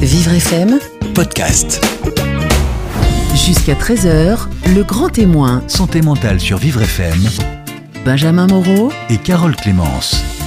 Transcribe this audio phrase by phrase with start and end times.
[0.00, 0.78] Vivre FM,
[1.14, 1.84] podcast.
[3.34, 7.20] jusqu'à 13h, le grand témoin, Santé mentale sur Vivre FM
[8.04, 10.39] Benjamin Moreau, et Carole Clémence.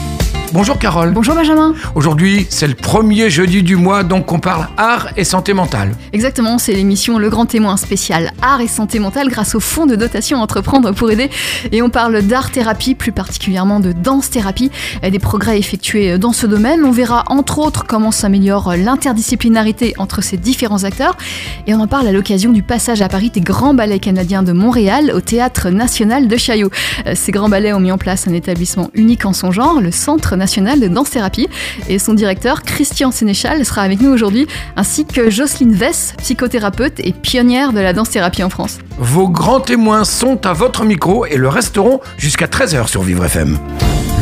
[0.53, 1.13] Bonjour Carole.
[1.13, 1.73] Bonjour Benjamin.
[1.95, 5.95] Aujourd'hui, c'est le premier jeudi du mois, donc on parle art et santé mentale.
[6.13, 9.95] Exactement, c'est l'émission Le Grand Témoin spécial art et santé mentale grâce au fonds de
[9.95, 11.31] dotation Entreprendre pour aider.
[11.71, 14.69] Et on parle d'art thérapie, plus particulièrement de danse thérapie,
[15.01, 16.85] et des progrès effectués dans ce domaine.
[16.85, 21.17] On verra entre autres comment s'améliore l'interdisciplinarité entre ces différents acteurs.
[21.65, 24.51] Et on en parle à l'occasion du passage à Paris des grands ballets canadiens de
[24.51, 26.69] Montréal au Théâtre National de Chaillot.
[27.07, 29.89] Euh, Ces grands ballets ont mis en place un établissement unique en son genre, le
[29.91, 31.47] Centre National de Danse Thérapie.
[31.87, 37.13] Et son directeur, Christian Sénéchal, sera avec nous aujourd'hui, ainsi que Jocelyne Vess, psychothérapeute et
[37.13, 38.79] pionnière de la danse thérapie en France.
[38.97, 43.57] Vos grands témoins sont à votre micro et le resteront jusqu'à 13h sur Vivre FM.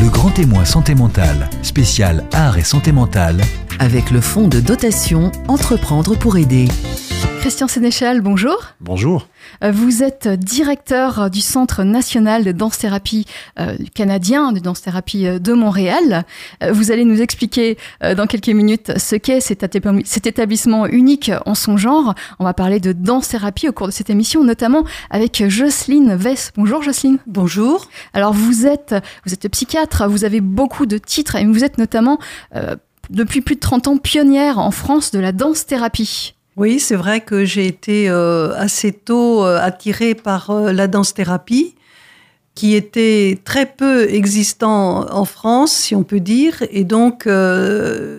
[0.02, 3.40] Le grand témoin santé mentale, spécial art et santé mentale,
[3.78, 6.68] avec le fonds de dotation Entreprendre pour aider.
[7.42, 8.56] Christian Sénéchal, bonjour.
[8.80, 9.26] Bonjour.
[9.64, 13.26] Euh, Vous êtes directeur du Centre national de danse thérapie
[13.58, 16.24] euh, canadien, de danse thérapie euh, de Montréal.
[16.70, 21.56] Vous allez nous expliquer dans quelques minutes ce qu'est cet, étab- cet établissement unique en
[21.56, 22.14] son genre.
[22.38, 26.52] On va parler de danse thérapie au cours de cette émission, notamment avec Jocelyne Vess.
[26.56, 27.18] Bonjour Jocelyne.
[27.26, 27.88] Bonjour.
[28.14, 28.94] Alors vous êtes,
[29.26, 32.18] vous êtes psychiatre, vous avez beaucoup de titres et vous êtes notamment
[32.54, 32.76] euh,
[33.10, 36.34] depuis plus de 30 ans pionnière en France de la danse thérapie.
[36.56, 41.74] Oui, c'est vrai que j'ai été euh, assez tôt euh, attirée par euh, la danse-thérapie,
[42.54, 48.18] qui était très peu existant en France, si on peut dire, et donc euh,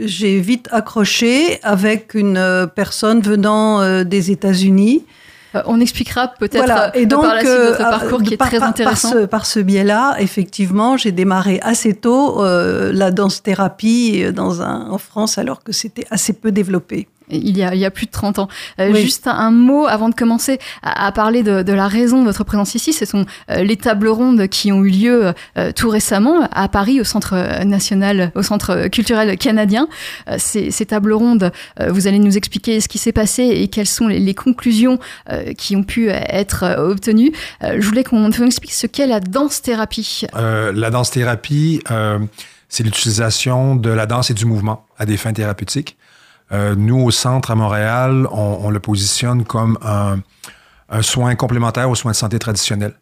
[0.00, 5.04] j'ai vite accroché avec une personne venant des États-Unis.
[5.66, 6.96] On expliquera peut-être Voilà.
[6.96, 9.10] Et donc, par la suite votre parcours qui est par- très intéressant.
[9.10, 14.98] Par ce, par ce biais-là, effectivement, j'ai démarré assez tôt la danse-thérapie dans un, en
[14.98, 17.06] France, alors que c'était assez peu développé.
[17.30, 18.48] Il y, a, il y a plus de 30 ans.
[18.80, 19.00] Euh, Oui.
[19.02, 22.44] Juste un, mot avant de commencer à, à parler de, de la raison de votre
[22.44, 22.92] présence ici.
[22.92, 27.00] Ce sont euh, les tables rondes qui ont eu lieu euh, tout récemment à Paris,
[27.00, 29.88] au Centre national, au Centre culturel canadien.
[30.28, 33.68] Euh, ces, ces tables rondes, euh, vous allez nous expliquer ce qui s'est passé et
[33.68, 34.98] quelles sont les, les conclusions
[35.30, 37.32] euh, qui ont pu être euh, obtenues.
[37.62, 40.26] Euh, je voulais qu'on nous explique ce qu'est la danse-thérapie.
[40.34, 42.18] Euh, la danse-thérapie, euh,
[42.68, 45.96] c'est l'utilisation de la danse et du mouvement à des fins thérapeutiques.
[46.54, 50.20] Euh, nous, au centre à Montréal, on, le positionne comme un,
[51.02, 52.94] soin complémentaire aux soins de santé traditionnels.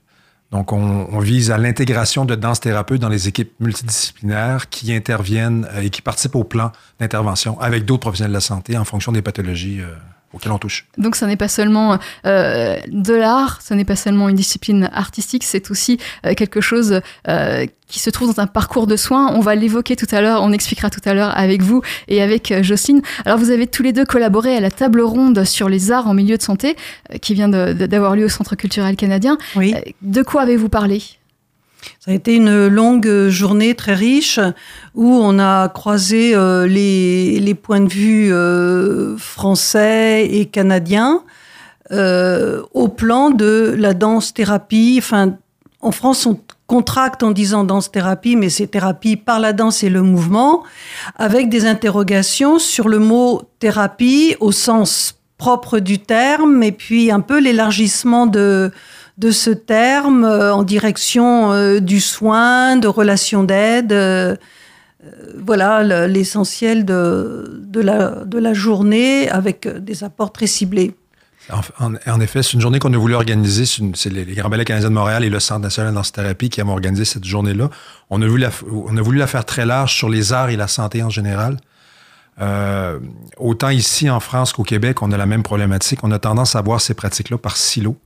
[0.52, 5.90] Donc, on, vise à l'intégration de danse-thérapeutes dans les équipes multidisciplinaires qui interviennent euh, et
[5.90, 9.80] qui participent au plan d'intervention avec d'autres professionnels de la santé en fonction des pathologies
[9.80, 9.94] euh,
[10.34, 10.86] auxquelles on touche.
[10.98, 15.44] Donc, ce n'est pas seulement euh, de l'art, ce n'est pas seulement une discipline artistique,
[15.44, 19.32] c'est aussi euh, quelque chose euh, qui se trouve dans un parcours de soins.
[19.34, 22.50] On va l'évoquer tout à l'heure, on expliquera tout à l'heure avec vous et avec
[22.50, 23.02] euh, Jocelyne.
[23.26, 26.14] Alors, vous avez tous les deux collaboré à la table ronde sur les arts en
[26.14, 26.76] milieu de santé
[27.12, 29.36] euh, qui vient d'avoir lieu au Centre culturel canadien.
[29.56, 29.74] Oui.
[29.76, 31.02] Euh, De quoi avez-vous parlé?
[32.00, 34.40] Ça a été une longue journée très riche
[34.94, 41.22] où on a croisé euh, les, points de vue euh, français et canadiens
[41.92, 44.96] euh, au plan de la danse-thérapie.
[44.98, 45.36] Enfin,
[45.80, 50.02] en France, on contracte en disant danse-thérapie, mais c'est thérapie par la danse et le
[50.02, 50.62] mouvement,
[51.16, 57.20] avec des interrogations sur le mot thérapie au sens propre du terme, et puis un
[57.20, 58.70] peu l'élargissement de,
[59.18, 63.92] de ce terme euh, en direction euh, du soin, de relations d'aide.
[63.92, 64.36] euh,
[65.36, 70.94] voilà le- l'essentiel de, la, journée avec des apports très ciblés.
[72.06, 73.64] En, effet, c'est une journée qu'on a voulu organiser.
[73.66, 76.62] C'est les, les Grands Ballets canadiens de Montréal et le Centre national de danse-thérapie qui
[76.62, 77.68] ont organisé cette journée-là.
[78.10, 78.26] On, a
[79.02, 81.56] voulu la faire très large sur les arts et la santé en général.
[83.38, 85.98] Autant ici en France qu'au Québec, on a la même problématique.
[86.04, 87.96] On a tendance à voir ces pratiques-là par silos.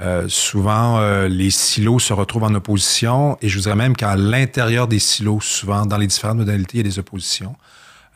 [0.00, 4.16] Euh, souvent, euh, les silos se retrouvent en opposition et je vous dirais même qu'à
[4.16, 7.54] l'intérieur des silos, souvent dans les différentes modalités, il y a des oppositions.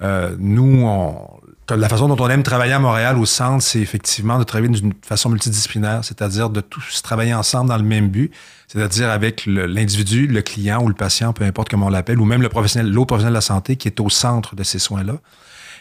[0.02, 1.28] Euh, nous, on,
[1.70, 4.92] la façon dont on aime travailler à Montréal au centre, c'est effectivement de travailler d'une
[5.02, 8.32] façon multidisciplinaire, c'est-à-dire de tous travailler ensemble dans le même but,
[8.66, 12.42] c'est-à-dire avec l'individu, le, client ou le patient, peu importe comment on l'appelle, ou même
[12.42, 15.14] le professionnel, l'autre professionnel de la santé qui est au centre de ces soins-là,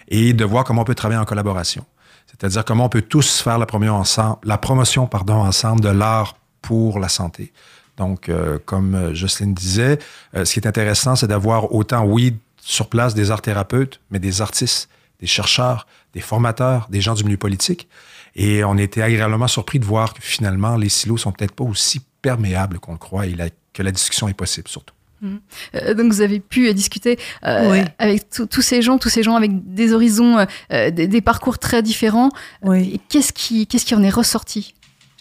[0.09, 1.85] et de voir comment on peut travailler en collaboration.
[2.27, 7.00] C'est-à-dire comment on peut tous faire la promotion ensemble, la promotion ensemble de l'art pour
[7.00, 7.51] la santé.
[7.97, 9.97] Donc, euh, comme euh, Jocelyne disait,
[10.35, 14.19] euh, ce qui est intéressant, c'est d'avoir autant, oui, sur place des art thérapeutes, mais
[14.19, 14.89] des artistes,
[15.19, 17.88] des chercheurs, des formateurs, des gens du milieu politique.
[18.35, 22.01] Et on était agréablement surpris de voir que finalement, les silos sont peut-être pas aussi
[22.21, 23.35] perméables qu'on le croit et
[23.73, 24.94] que la discussion est possible surtout.
[25.23, 29.73] Euh, donc vous avez pu discuter euh, avec tous ces gens, tous ces gens avec
[29.73, 32.29] des horizons, euh, des, des, parcours très différents.
[32.63, 32.99] Oui.
[33.09, 34.73] Qu'est-ce qui, qu'est-ce qui en est ressorti,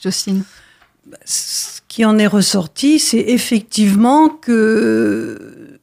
[0.02, 0.43] Jocelyne?
[1.25, 5.78] Ce qui en est ressorti, c'est effectivement que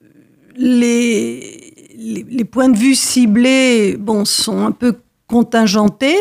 [0.56, 6.18] les, les, les, points de vue ciblés, bon, sont un peu contingentés.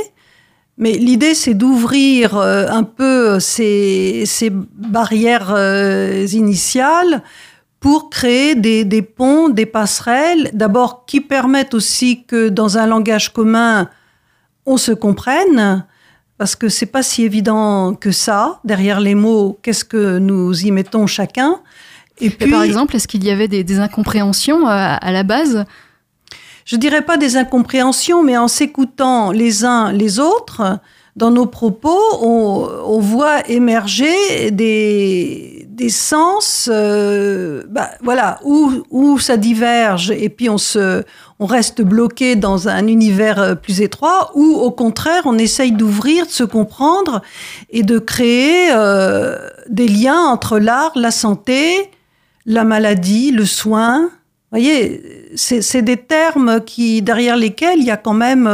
[0.78, 5.54] Mais l'idée, c'est d'ouvrir un peu ces, ces barrières
[6.32, 7.22] initiales
[7.82, 13.32] pour créer des, des, ponts, des passerelles, d'abord qui permettent aussi que dans un langage
[13.32, 13.90] commun,
[14.64, 15.84] on se comprenne,
[16.38, 18.60] parce que c'est pas si évident que ça.
[18.64, 21.60] Derrière les mots, qu'est-ce que nous y mettons chacun
[22.20, 25.64] Et puis, par exemple, est-ce qu'il y avait des, des incompréhensions à, à la base?
[26.64, 30.78] Je dirais pas des incompréhensions, mais en s'écoutant les uns les autres,
[31.16, 39.18] dans nos propos, on, on voit émerger des, des sens, euh, bah, voilà, où, où
[39.18, 41.02] ça diverge et puis on se,
[41.40, 46.26] on reste bloqué dans un univers euh, plus étroit, ou au contraire, on essaye d'ouvrir,
[46.26, 47.20] de se comprendre
[47.70, 49.36] et de créer euh,
[49.68, 51.90] des liens entre l'art, la santé,
[52.46, 54.02] la maladie, le soin.
[54.02, 58.48] Vous voyez, c'est des termes qui, derrière lesquels il y a quand même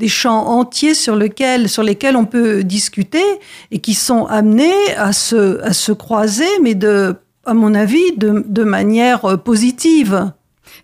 [0.00, 3.22] des champs entiers sur, lequel, sur lesquels on peut discuter
[3.70, 7.14] et qui sont amenés à se, à se croiser, mais de,
[7.44, 10.32] à mon avis, de, de manière euh, positive.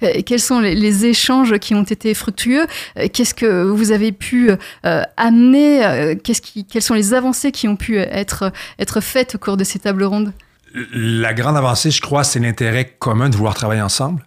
[0.02, 2.66] Euh, quels sont les, les, échanges qui ont été fructueux?
[2.98, 7.66] Euh, Qu'est-ce que vous avez pu euh, amener Qu'est-ce qui, Quelles sont les avancées qui
[7.68, 10.32] ont pu être, être faites au cours de ces tables rondes?
[10.92, 14.22] La grande avancée, je crois, c'est l'intérêt commun de vouloir travailler ensemble.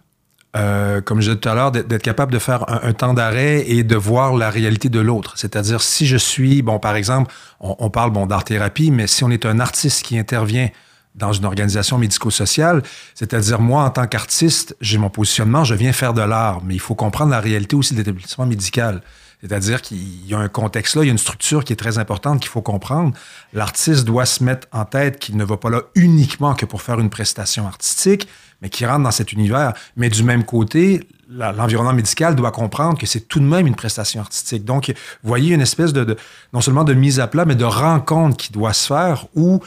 [0.56, 3.84] Euh, comme je disais tout à l'heure, d'être capable de faire un, temps d'arrêt et
[3.84, 5.34] de voir la réalité de l'autre.
[5.36, 9.30] C'est-à-dire, si je suis, bon, par exemple, on, on parle bon, d'art-thérapie, mais si on
[9.30, 10.68] est un artiste qui intervient
[11.14, 12.82] dans une organisation médico-sociale,
[13.14, 16.80] c'est-à-dire moi, en tant qu'artiste, j'ai mon positionnement, je viens faire de l'art, mais il
[16.80, 19.02] faut comprendre la réalité aussi de l'établissement médical.
[19.40, 21.98] C'est-à-dire qu'il y a un contexte là, il y a une structure qui est très
[21.98, 23.14] importante qu'il faut comprendre.
[23.54, 27.00] L'artiste doit se mettre en tête qu'il ne va pas là uniquement que pour faire
[27.00, 28.28] une prestation artistique,
[28.62, 29.72] mais qui rentre dans cet univers.
[29.96, 34.20] Mais du même côté, l'environnement médical doit comprendre que c'est tout de même une prestation
[34.20, 34.64] artistique.
[34.64, 36.16] Donc, vous voyez une espèce de, de,
[36.52, 39.60] non seulement de mise à plat, mais de rencontre qui doit se faire où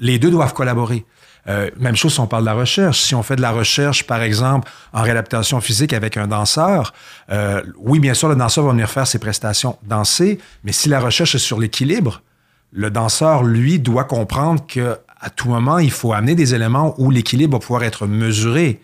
[0.00, 1.04] les deux doivent collaborer.
[1.48, 3.00] Euh, même chose si on parle de la recherche.
[3.00, 6.92] Si on fait de la recherche, par exemple, en réadaptation physique avec un danseur,
[7.30, 11.00] euh, oui, bien sûr, le danseur va venir faire ses prestations danser, mais si la
[11.00, 12.22] recherche est sur l'équilibre,
[12.72, 17.10] le danseur, lui, doit comprendre que à tout moment, il faut amener des éléments où
[17.10, 18.80] l'équilibre va pouvoir être mesuré.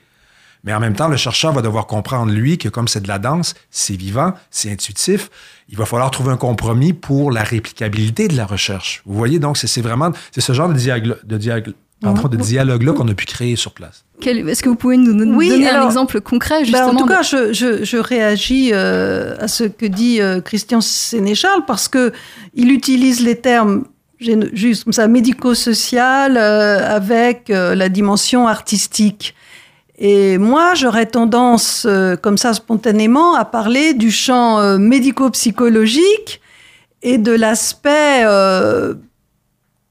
[0.65, 3.19] Mais en même temps, le chercheur va devoir comprendre, lui, que comme c'est de la
[3.19, 5.31] danse, c'est vivant, c'est intuitif,
[5.69, 9.03] il va falloir trouver un compromis pour la réplicabilité de la recherche.
[9.05, 13.09] Vous voyez, donc, c'est vraiment, c'est ce genre de dialogue, de dialogue de dialogue-là qu'on
[13.09, 14.05] a pu créer sur place.
[14.25, 17.07] Est-ce que vous pouvez nous donner oui, alors, un exemple concret, justement ben En tout
[17.07, 22.13] cas, je, je, je réagis euh, à ce que dit euh, Christian Sénéchal parce que
[22.55, 23.85] il utilise les termes
[24.21, 29.35] juste comme ça, médico-social euh, avec euh, la dimension artistique.
[29.99, 36.41] Et moi, j'aurais tendance, euh, comme ça spontanément, à parler du champ euh, médico-psychologique
[37.03, 38.95] et de l'aspect euh,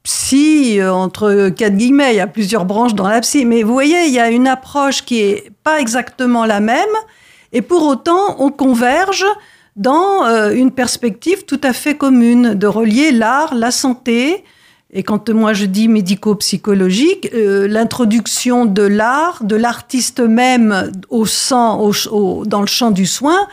[0.02, 4.06] psy, entre quatre guillemets, il y a plusieurs branches dans la psy, mais vous voyez,
[4.06, 6.94] il y a une approche qui est pas exactement la même,
[7.52, 9.26] et pour autant, on converge
[9.78, 14.44] dans euh, une perspective tout à fait commune de relier l'art, la santé,
[14.92, 21.80] et quand moi je dis médico-psychologique, euh, l'introduction de l'art, de l'artiste même au, sang,
[21.80, 23.46] au, au, dans le champ du soin,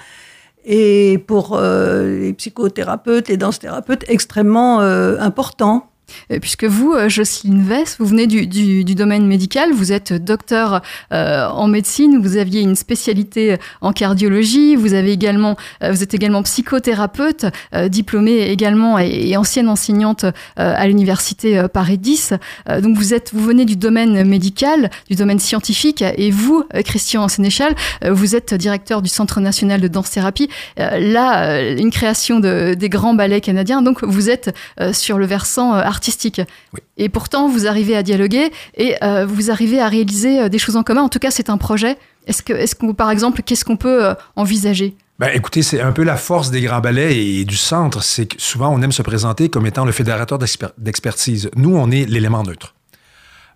[0.65, 5.91] et pour euh, les psychothérapeutes, les danse-thérapeutes, extrêmement euh, important.
[6.31, 10.81] Euh, puisque vous, euh, Jocelyne Vess, vous venez du, domaine médical, vous êtes docteur
[11.11, 16.43] euh, en médecine, vous aviez une spécialité en cardiologie, vous avez également, vous êtes également
[16.43, 17.45] psychothérapeute,
[17.89, 22.33] diplômée également et, ancienne enseignante à l'université Paris 10.
[22.81, 27.75] donc vous êtes, vous venez du domaine médical, du domaine scientifique, et vous, Christian Sénéchal,
[28.09, 30.49] vous êtes directeur du Centre national de danse-thérapie.
[30.77, 33.81] là, une création de, des grands ballets canadiens.
[33.81, 34.55] Donc vous êtes
[34.93, 36.41] sur le versant artistique.
[36.73, 36.79] Oui.
[36.97, 40.75] Et pourtant, vous arrivez à dialoguer et euh, vous arrivez à réaliser euh, des choses
[40.75, 41.01] en commun.
[41.01, 41.97] En tout cas, c'est un projet.
[42.27, 44.95] Est-ce que, est que, par exemple, qu'est-ce qu'on peut euh, envisager?
[45.17, 48.35] Ben, écoutez, c'est un peu la force des grands ballets et du centre, c'est que
[48.41, 50.37] souvent on aime se présenter comme étant le fédérateur
[50.77, 51.49] d'expertise.
[51.55, 52.75] Nous, on est l'élément neutre.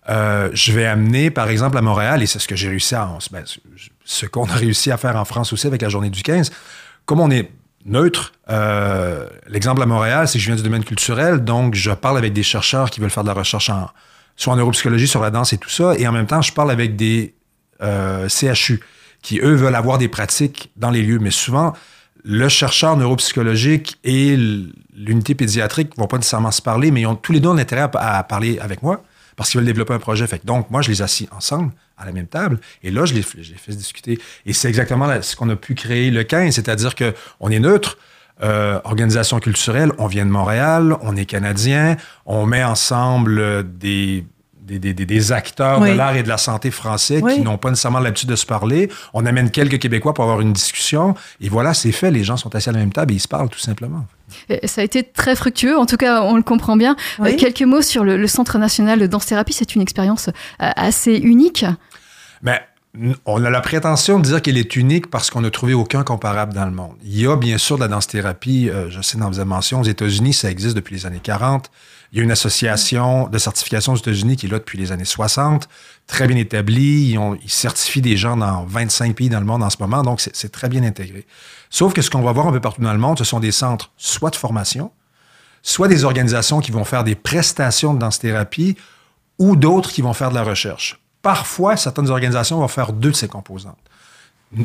[0.08, 3.10] Euh, je vais amener, par exemple, à Montréal, et c'est ce que j'ai réussi à,
[3.30, 3.44] ben,
[4.04, 6.50] ce qu'on a réussi à faire en France aussi avec la journée du 15,
[7.04, 7.50] comme on est
[7.84, 8.32] neutre.
[8.50, 12.32] Euh, L'exemple à Montréal, c'est que je viens du domaine culturel, donc je parle avec
[12.32, 13.88] des chercheurs qui veulent faire de la recherche en,
[14.36, 16.70] soit en neuropsychologie sur la danse et tout ça, et en même temps, je parle
[16.70, 17.34] avec des
[17.82, 18.80] euh, CHU,
[19.22, 21.18] qui, eux, veulent avoir des pratiques dans les lieux.
[21.18, 21.74] Mais souvent,
[22.24, 24.36] le chercheur neuropsychologique et
[24.94, 27.88] l'unité pédiatrique vont pas nécessairement se parler, mais ils ont tous les deux un intérêt
[27.94, 29.02] à, parler avec moi
[29.36, 30.26] parce qu'ils veulent développer un projet.
[30.44, 33.52] Donc, moi, je les assis ensemble à la même table et là, je les, je
[33.52, 34.18] les fais discuter.
[34.46, 37.98] Et c'est exactement ce qu'on a pu créer le 15, c'est-à-dire qu'on est neutre.
[38.42, 44.24] Euh, organisation culturelle, on vient de Montréal, on est canadien, on met ensemble des
[44.78, 48.36] des, acteurs de l'art et de la santé français qui n'ont pas nécessairement l'habitude de
[48.36, 48.90] se parler.
[49.14, 51.14] On amène quelques Québécois pour avoir une discussion.
[51.40, 52.10] Et voilà, c'est fait.
[52.10, 54.06] Les gens sont assis à la même table et ils se parlent tout simplement.
[54.64, 56.94] Ça a été très fructueux, en tout cas on le comprend bien.
[57.20, 61.64] Euh, quelques mots sur le, Centre national de danse-thérapie, c'est une expérience euh, assez unique.
[62.42, 62.62] Mais
[63.24, 66.52] on a la prétention de dire qu'elle est unique parce qu'on n'a trouvé aucun comparable
[66.52, 66.96] dans le monde.
[67.02, 69.84] Il y a bien sûr de la danse-thérapie, euh, je sais dans vos mention, aux
[69.84, 71.70] États-Unis, ça existe depuis les années 40.
[72.12, 75.04] Il y a une association de certification aux États-Unis qui est là depuis les années
[75.04, 75.68] 60,
[76.08, 77.10] très bien établie.
[77.10, 80.02] Ils, ont, ils certifient des gens dans 25 pays dans le monde en ce moment,
[80.02, 81.26] donc c'est très bien intégré.
[81.70, 83.52] Sauf que ce qu'on va voir un peu partout dans le monde, ce sont des
[83.52, 84.90] centres soit de formation,
[85.62, 88.76] soit des organisations qui vont faire des prestations de danse-thérapie
[89.38, 90.99] ou d'autres qui vont faire de la recherche.
[91.22, 93.78] Parfois, certaines organisations vont faire deux de ces composantes.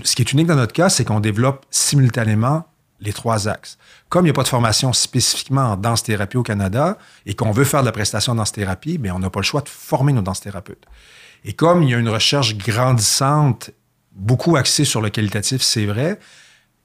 [0.04, 2.66] Ce qui est unique dans notre cas, c'est qu'on développe simultanément
[3.02, 3.78] les trois axes.
[4.10, 7.66] Comme il n'y a pas de formation spécifiquement en danse-thérapie au Canada et qu'on veut
[7.66, 10.22] faire de la prestation en danse-thérapie, bien, on n'a pas le choix de former nos
[10.22, 10.86] danse-thérapeutes.
[11.44, 13.72] Et comme il y a une recherche grandissante,
[14.14, 16.20] beaucoup axée sur le qualitatif, c'est vrai,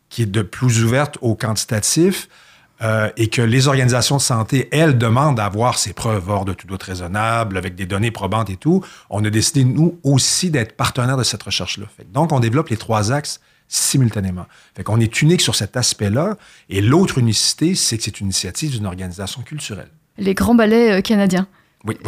[0.08, 2.28] qui est de plus ouverte au quantitatif,
[2.82, 6.52] euh, et que les organisations de santé, elles, demandent à avoir ces preuves hors de
[6.52, 10.76] tout doute raisonnable, avec des données probantes et tout, on a décidé, nous aussi, d'être
[10.76, 11.86] partenaires de cette recherche-là.
[12.12, 14.46] Donc, on développe les trois axes simultanément.
[14.74, 16.36] Fait qu'on est unique sur cet aspect-là.
[16.68, 19.88] Et l'autre unicité, c'est que c'est une initiative d'une organisation culturelle.
[20.18, 21.46] Les grands ballets euh, canadiens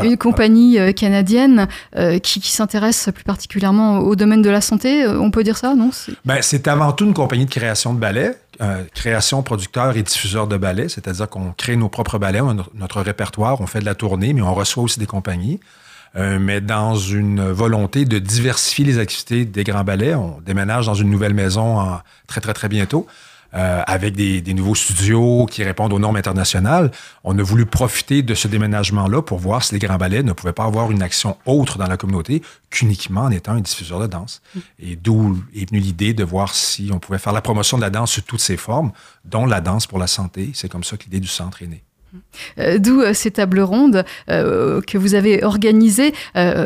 [0.03, 5.31] une compagnie euh, canadienne euh, qui, s'intéresse plus particulièrement au domaine de la santé, on
[5.31, 5.89] peut dire ça, non?
[6.27, 8.37] Ben, C'est avant tout une compagnie de création de ballets,
[8.95, 13.61] création, producteur et diffuseur de ballets, c'est-à-dire qu'on crée nos propres ballets, on notre répertoire,
[13.61, 15.61] on fait de la tournée, mais on reçoit aussi des compagnies.
[16.15, 21.11] mais dans une volonté de diversifier les activités des grands ballets, on déménage dans une
[21.11, 23.07] nouvelle maison très, très, très bientôt.
[23.55, 26.91] Euh, avec des, nouveaux studios qui répondent aux normes internationales.
[27.23, 30.55] On a voulu profiter de ce déménagement-là pour voir si les grands ballets ne pouvaient
[30.55, 32.41] pas avoir une action autre dans la communauté
[32.71, 34.41] qu'uniquement en étant un diffuseur de danse.
[34.55, 34.61] Mm.
[34.79, 37.91] Et d'où est venue l'idée de voir si on pouvait faire la promotion de la
[37.91, 38.91] danse sous toutes ses formes,
[39.27, 40.53] dont la danse pour la santé.
[40.55, 41.85] C'est comme ça que l'idée du centre est née.
[42.59, 46.13] Euh, d'où euh, ces tables rondes euh, que vous avez organisées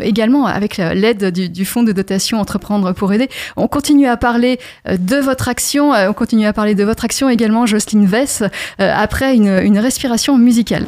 [0.03, 3.29] également avec l'aide du, Fonds de dotation Entreprendre pour aider.
[3.57, 4.59] On continue à parler
[4.89, 8.43] de votre action, on continue à parler de votre action également, Jocelyne Vess,
[8.79, 10.87] après une, une respiration musicale.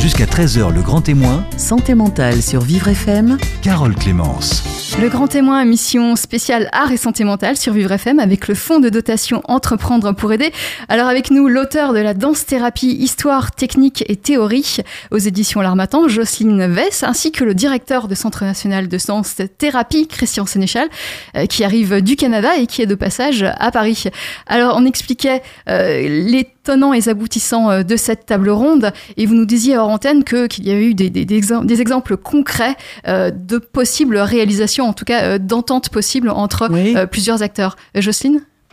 [0.00, 1.44] Jusqu'à 13h, le grand témoin.
[1.56, 3.38] Santé mentale sur Vivre FM.
[3.62, 4.62] Carole Clémence.
[4.98, 8.80] Le grand témoin, mission spéciale art et santé mentale sur Vivre FM avec le fonds
[8.80, 10.52] de dotation Entreprendre pour aider.
[10.88, 14.78] Alors avec nous, l'auteur de la danse-thérapie Histoire, technique et théorie
[15.10, 20.46] aux éditions L'Armatan, Jocelyne Vess, ainsi que le directeur de Centre national de danse-thérapie, Christian
[20.46, 20.88] Sénéchal,
[21.36, 24.04] euh, qui arrive du Canada et qui est de passage à Paris.
[24.46, 29.34] Alors on expliquait euh, les tenants et aboutissants euh, de cette table ronde et vous
[29.34, 34.86] nous disiez hors antenne qu'il y avait eu des, des, exemples concrets de possibles réalisations
[34.86, 37.76] en tout cas euh, d'entente possible entre euh, plusieurs acteurs.
[37.96, 38.00] Euh,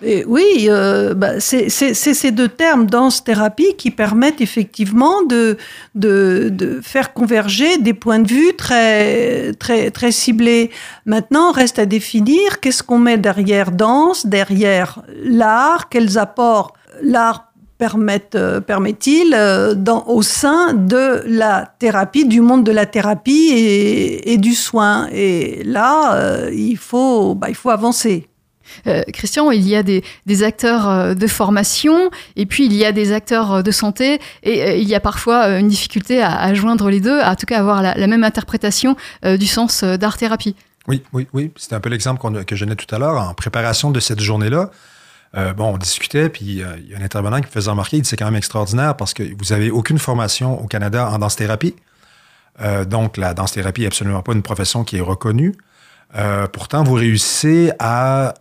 [0.01, 0.70] Jocelyne oui,
[1.16, 5.58] bah, c'est ces deux termes, danse-thérapie, qui permettent effectivement de,
[5.96, 10.70] de, faire converger des points de vue très, très, très ciblés.
[11.06, 17.48] Maintenant, reste à définir qu'est-ce qu'on met derrière danse, derrière l'art, quels apports l'art
[18.36, 19.75] euh, permet-il euh,
[20.08, 25.08] au sein de la thérapie, du monde de la thérapie et, du soin.
[25.12, 28.30] Et là, euh, il, faut, bah, il faut avancer.
[29.14, 30.04] Christian, il y a des,
[30.44, 34.96] acteurs de formation et puis il y a des acteurs de santé et il y
[34.96, 38.24] a parfois une difficulté à, joindre les deux, à, en tout cas avoir la, même
[38.24, 40.56] interprétation du sens d'art-thérapie.
[40.88, 41.52] Oui, oui, oui.
[41.58, 44.72] C'était un peu l'exemple que je donnais tout à l'heure en préparation de cette journée-là.
[45.36, 47.98] Euh, bon, on discutait, puis euh, il y a un intervenant qui me faisait remarquer,
[47.98, 51.20] il dit c'est quand même extraordinaire parce que vous n'avez aucune formation au Canada en
[51.20, 51.76] danse-thérapie.
[52.62, 55.54] Euh, donc, la danse-thérapie n'est absolument pas une profession qui est reconnue.
[56.54, 58.34] pourtant, vous réussissez à,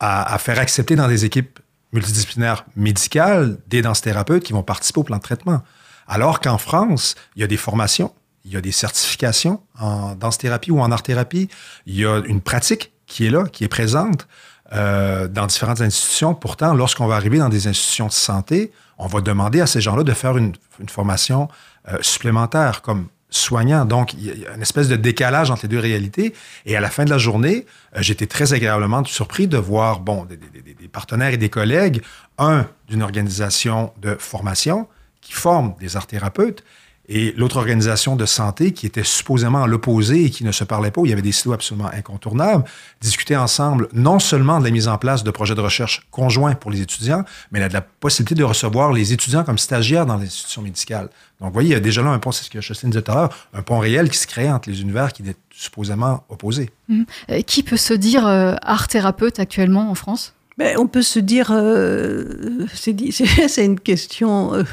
[0.00, 1.58] à, faire accepter dans des équipes
[1.92, 5.62] multidisciplinaires médicales des danse-thérapeutes qui vont participer au plan de traitement.
[6.06, 8.12] Alors qu'en France, il y a des formations,
[8.44, 11.48] il y a des certifications en danse-thérapie ou en art-thérapie,
[11.86, 14.26] il y a une pratique qui est là, qui est présente.
[14.72, 16.34] Euh, dans différentes institutions.
[16.34, 20.02] Pourtant, lorsqu'on va arriver dans des institutions de santé, on va demander à ces gens-là
[20.02, 20.54] de faire une,
[20.88, 21.46] formation
[21.88, 23.84] euh, supplémentaire, comme soignants.
[23.84, 26.34] Donc, il y a une espèce de décalage entre les deux réalités.
[26.64, 27.66] Et à la fin de la journée,
[27.96, 32.02] euh, j'étais très agréablement surpris de voir, bon, des, des, des partenaires et des collègues,
[32.38, 34.86] un d'une organisation de formation
[35.20, 36.62] qui forme des art thérapeutes,
[37.08, 40.90] et l'autre organisation de santé qui était supposément à l'opposé et qui ne se parlait
[40.90, 42.64] pas, où il y avait des silos absolument incontournables,
[43.00, 46.70] discuter ensemble non seulement de la mise en place de projets de recherche conjoints pour
[46.70, 51.08] les étudiants, mais de la possibilité de recevoir les étudiants comme stagiaires dans l'institution médicale.
[51.40, 53.02] Donc, vous voyez, il y a déjà là un pont, c'est ce que Justine disait
[53.02, 56.24] tout à l'heure, un pont réel qui se crée entre les univers qui étaient supposément
[56.28, 56.70] opposés.
[56.88, 57.02] Mmh.
[57.30, 60.34] Euh, qui peut se dire euh, art thérapeute actuellement en France?
[60.58, 64.64] Ben, On peut se dire, euh, c'est une question euh,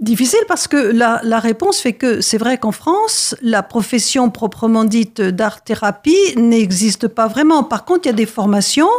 [0.00, 5.20] difficile parce que la, réponse fait que c'est vrai qu'en France, la profession proprement dite
[5.20, 7.64] d'art-thérapie n'existe pas vraiment.
[7.64, 8.90] Par contre, il y a des formations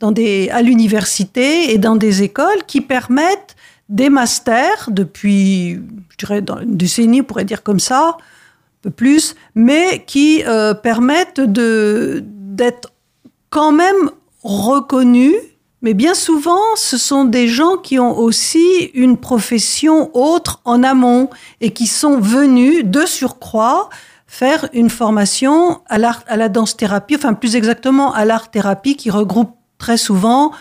[0.00, 3.56] dans des, à l'université et dans des écoles qui permettent
[3.88, 5.74] des masters depuis,
[6.10, 10.74] je dirais, une décennie, on pourrait dire comme ça, un peu plus, mais qui euh,
[10.74, 12.92] permettent d'être
[13.50, 14.10] quand même
[14.42, 15.34] reconnus
[15.84, 21.28] mais bien souvent, ce sont des gens qui ont aussi une profession autre en amont
[21.60, 23.90] et qui sont venus de surcroît
[24.26, 30.52] faire une formation à, la danse-thérapie, enfin plus exactement à l'art-thérapie qui regroupe très souvent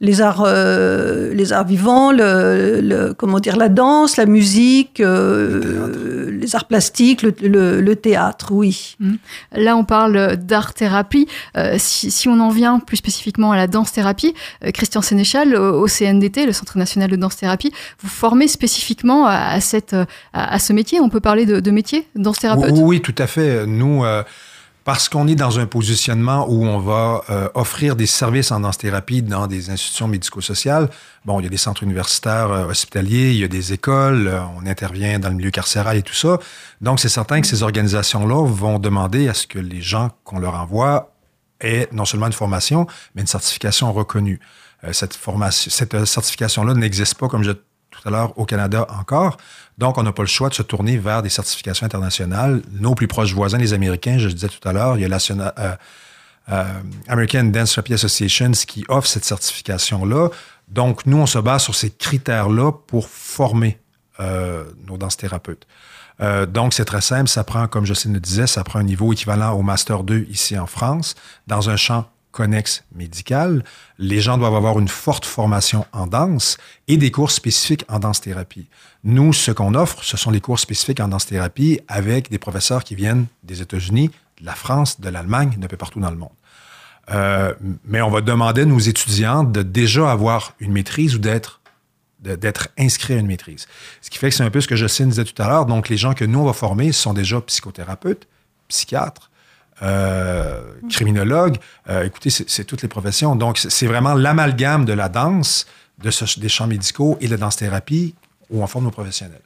[0.00, 6.30] les arts, euh, les arts vivants, le, le, comment dire, la danse, la musique, euh,
[6.30, 7.34] les arts plastiques, le,
[7.80, 8.96] le, théâtre, oui.
[8.98, 9.14] Mmh.
[9.56, 11.28] Là, on parle d'art-thérapie.
[11.56, 15.82] Euh, si, si, on en vient plus spécifiquement à la danse-thérapie, euh, Christian Sénéchal, au,
[15.82, 20.58] au, CNDT, le Centre national de danse-thérapie, vous formez spécifiquement à, à cette, à, à,
[20.58, 21.00] ce métier.
[21.00, 22.72] On peut parler de, de métier, danse-thérapeute?
[22.72, 23.66] Oui, oui, tout à fait.
[23.66, 24.02] Nous
[24.84, 29.22] parce qu'on est dans un positionnement où on va euh, offrir des services en danse-thérapie
[29.22, 30.88] dans des institutions médico-sociales.
[31.24, 34.40] Bon, il y a des centres universitaires euh, hospitaliers, il y a des écoles, euh,
[34.56, 36.38] on intervient dans le milieu carcéral et tout ça.
[36.80, 40.54] Donc, c'est certain que ces organisations-là vont demander à ce que les gens qu'on leur
[40.54, 41.12] envoie
[41.60, 44.40] aient non seulement une formation, mais une certification reconnue.
[44.92, 45.18] cette
[45.50, 47.52] cette certification-là n'existe pas, comme je
[48.00, 49.36] tout à l'heure, au Canada encore.
[49.78, 52.62] Donc, on n'a pas le choix de se tourner vers des certifications internationales.
[52.72, 55.08] Nos plus proches voisins, les Américains, je le disais tout à l'heure, il y a
[55.08, 55.76] la euh,
[56.50, 60.28] euh, Dance Therapy Association qui offre cette certification-là.
[60.68, 63.78] Donc, nous, on se base sur ces critères-là pour former
[64.20, 65.66] euh, nos danses thérapeutes.
[66.48, 67.30] Donc, c'est très simple.
[67.30, 70.58] Ça prend, comme Jocelyne le disait, ça prend un niveau équivalent au Master 2 ici
[70.58, 71.14] en France,
[71.46, 73.64] dans un champ connexe médical.
[73.98, 78.68] Les gens doivent avoir une forte formation en danse et des cours spécifiques en danse-thérapie.
[79.04, 82.94] Nous, ce qu'on offre, ce sont les cours spécifiques en danse-thérapie avec des professeurs qui
[82.94, 86.30] viennent des États-Unis, de la France, de l'Allemagne, d'un peu partout dans le monde.
[87.10, 91.60] Euh, mais on va demander à nos étudiants de déjà avoir une maîtrise ou d'être
[92.20, 93.66] d'être inscrits à une maîtrise.
[94.02, 95.64] Ce qui fait que c'est un peu ce que Jocelyne disait tout à l'heure.
[95.64, 98.28] Donc, les gens que nous, on va former sont déjà psychothérapeutes,
[98.68, 99.29] psychiatres,
[99.82, 101.56] euh, criminologue.
[101.88, 103.36] Euh, écoutez, c'est toutes les professions.
[103.36, 105.66] Donc, c'est vraiment l'amalgame de la danse,
[105.98, 108.14] des champs médicaux et de la danse-thérapie
[108.50, 109.42] où on forme nos professionnels.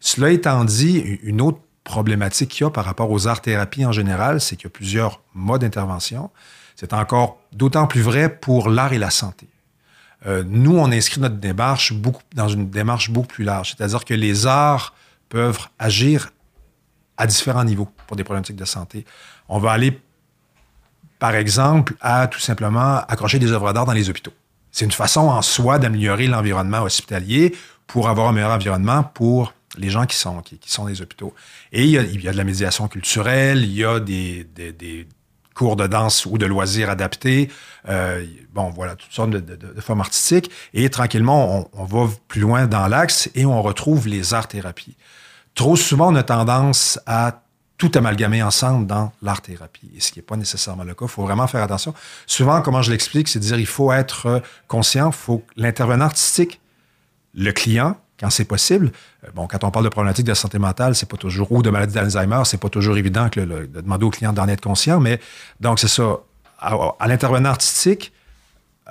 [0.00, 4.40] Cela étant dit, une autre problématique qu'il y a par rapport aux arts-thérapies en général,
[4.40, 6.30] c'est qu'il y a plusieurs modes d'intervention.
[6.76, 9.48] C'est encore d'autant plus vrai pour l'art et la santé.
[10.26, 13.74] Euh, nous, on inscrit notre démarche beaucoup, dans une démarche beaucoup plus large.
[13.76, 14.94] C'est-à-dire que les arts
[15.28, 16.30] peuvent agir
[17.22, 19.04] à différents niveaux pour des problématiques de santé.
[19.48, 20.00] On va aller,
[21.20, 24.32] par exemple, à tout simplement accrocher des œuvres d'art dans les hôpitaux.
[24.72, 27.54] C'est une façon en soi d'améliorer l'environnement hospitalier
[27.86, 31.32] pour avoir un meilleur environnement pour les gens qui sont, qui, sont dans les hôpitaux.
[31.70, 35.06] Et il y, a, de la médiation culturelle, il y a des, des,
[35.54, 37.50] cours de danse ou de loisirs adaptés.
[37.88, 40.50] Euh, bon, voilà, toutes sortes de, formes artistiques.
[40.74, 44.96] Et tranquillement, on, on va plus loin dans l'axe et on retrouve les arts-thérapies.
[45.54, 47.42] Trop souvent, on a tendance à
[47.78, 51.06] tout amalgamer ensemble dans l'art-thérapie, et ce qui n'est pas nécessairement le cas.
[51.06, 51.94] Il faut vraiment faire attention.
[52.26, 56.60] Souvent, comment je l'explique, c'est de dire il faut être conscient, il faut l'intervenant artistique,
[57.34, 58.92] le client, quand c'est possible.
[59.24, 61.70] Euh, bon, quand on parle de problématiques de santé mentale, c'est pas toujours, ou de
[61.70, 65.18] maladie d'Alzheimer, c'est pas toujours évident de demander au client d'en être conscient, mais
[65.58, 66.20] donc c'est ça,
[66.60, 68.12] à, à l'intervenant artistique,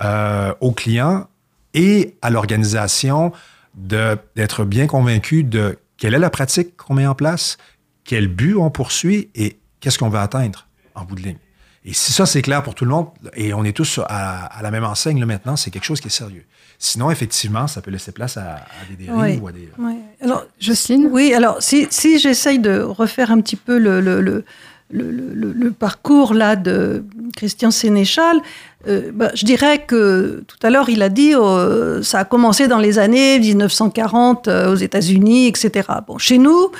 [0.04, 1.28] euh, au client
[1.72, 3.32] et à l'organisation
[3.74, 7.58] d'être bien convaincu de quelle est la pratique qu'on met en place,
[8.02, 11.38] quel but on poursuit et qu'est-ce qu'on veut atteindre en bout de ligne.
[11.84, 14.62] Et si ça, c'est clair pour tout le monde, et on est tous à, à
[14.62, 16.44] la même enseigne là, maintenant, c'est quelque chose qui est sérieux.
[16.80, 19.68] Sinon, effectivement, ça peut laisser place à, à des dérives oui, ou à des...
[19.78, 19.94] Oui.
[20.20, 24.44] Alors, Justine Oui, alors si, si j'essaye de refaire un petit peu le, le, le
[24.92, 27.04] le, parcours là de
[27.36, 28.40] Christian Sénéchal,
[28.86, 32.68] euh, bah, je dirais que tout à l'heure il a dit euh, ça a commencé
[32.68, 35.88] dans les années 1940 aux États-Unis, etc.
[36.06, 36.70] Bon, chez nous,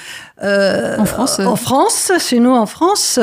[0.43, 3.19] en France, en France, chez nous en France,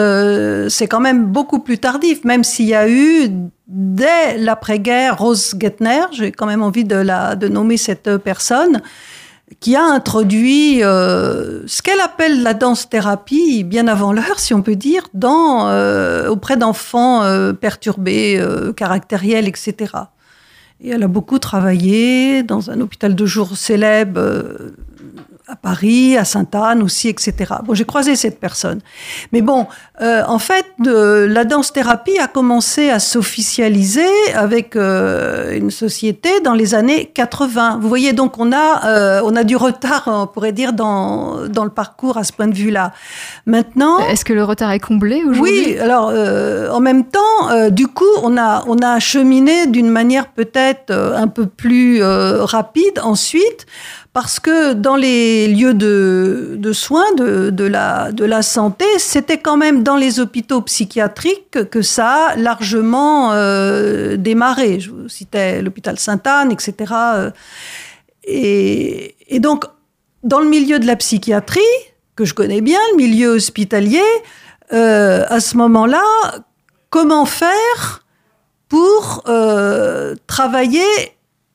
[0.69, 3.29] c'est quand même beaucoup plus tardif, même s'il y a eu
[3.67, 8.81] dès l'après-guerre Rose Gettner, j'ai quand même envie de, la, de nommer cette personne
[9.59, 14.75] qui a introduit euh, ce qu'elle appelle la danse-thérapie, bien avant l'heure, si on peut
[14.75, 18.41] dire, dans, euh, auprès d'enfants euh, perturbés,
[18.75, 19.93] caractériels, etc.
[20.81, 24.21] Et elle a beaucoup travaillé dans un hôpital de jour célèbre
[25.49, 27.33] à Paris, à Sainte-Anne aussi, etc.
[27.65, 28.79] Bon, j'ai croisé cette personne.
[29.31, 29.65] Mais bon,
[30.01, 36.75] euh, en fait, la danse-thérapie a commencé à s'officialiser avec euh, une société dans les
[36.75, 37.79] années 80.
[37.81, 41.63] Vous voyez, donc on a, euh, on a du retard, on pourrait dire, dans, dans
[41.63, 42.93] le parcours à ce point de vue-là.
[43.47, 43.99] Maintenant...
[43.99, 45.65] Est-ce que le retard est comblé aujourd'hui?
[45.65, 46.13] Oui, alors
[46.73, 51.47] en même temps, du coup, on a, on a cheminé d'une manière peut-être un peu
[51.47, 53.65] plus rapide ensuite
[54.13, 60.19] parce que dans les lieux de, soins, de, la, santé, c'était quand même dans les
[60.19, 64.79] hôpitaux psychiatriques que ça a largement euh, démarré.
[64.79, 66.93] Je vous citais l'hôpital Sainte-Anne, etc.
[68.23, 69.65] Et, donc,
[70.23, 71.61] dans le milieu de la psychiatrie,
[72.15, 74.01] que je connais bien, le milieu hospitalier,
[74.73, 76.03] euh, à ce moment-là,
[76.89, 78.03] comment faire
[78.67, 80.81] pour euh, travailler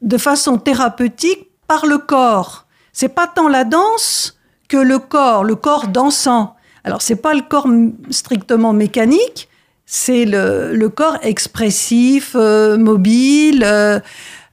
[0.02, 2.66] de façon thérapeutique par le corps.
[2.92, 6.54] C'est pas tant la danse que le corps, le corps dansant.
[6.84, 7.68] Alors c'est pas le corps
[8.10, 9.48] strictement mécanique,
[9.86, 14.00] c'est le, corps expressif, euh, mobile, euh,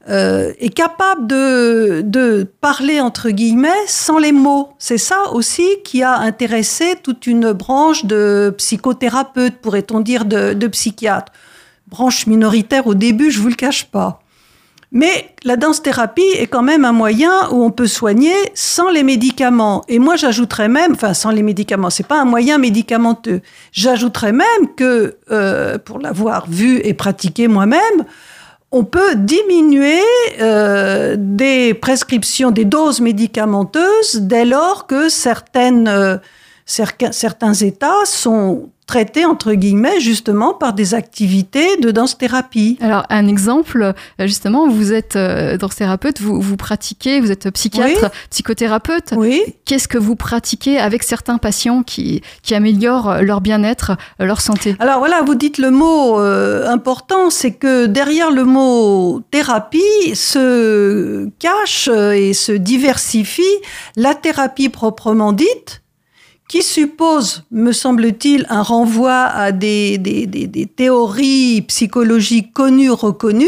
[0.10, 4.70] euh, et capable de, de, parler entre guillemets sans les mots.
[4.80, 10.68] C'est ça aussi qui a intéressé toute une branche de psychothérapeutes, pourrait-on dire, de, de
[10.68, 11.32] psychiatres.
[11.88, 14.21] Branche minoritaire au début, je vous le cache pas.
[14.94, 19.84] Mais la danse-thérapie est quand même un moyen où on peut soigner sans les médicaments.
[19.88, 23.42] Et moi, j'ajouterais même, enfin, sans les médicaments, c'est pas un moyen médicamenteux.
[23.72, 28.06] J'ajouterais même que, euh, pour l'avoir vu et pratiqué moi-même,
[28.74, 30.02] on peut diminuer
[30.42, 36.18] euh, des prescriptions, des doses médicamenteuses dès lors que certaines, euh,
[36.72, 42.78] certains États sont traité entre guillemets justement par des activités de danse-thérapie.
[42.82, 48.12] Alors un exemple, euh, justement, vous êtes euh, danse-thérapeute, vous, vous pratiquez, vous êtes psychiatre,
[48.30, 49.14] psychothérapeute.
[49.16, 49.42] Oui.
[49.64, 54.76] Qu'est-ce que vous pratiquez avec certains patients qui, qui améliorent leur bien-être, leur santé?
[54.80, 61.30] Alors voilà, vous dites le mot euh, important, c'est que derrière le mot thérapie se
[61.40, 63.44] cache et se diversifie
[63.96, 65.81] la thérapie proprement dite
[66.52, 73.48] qui suppose, me semble-t-il, un renvoi à des, théories psychologiques connues, reconnues,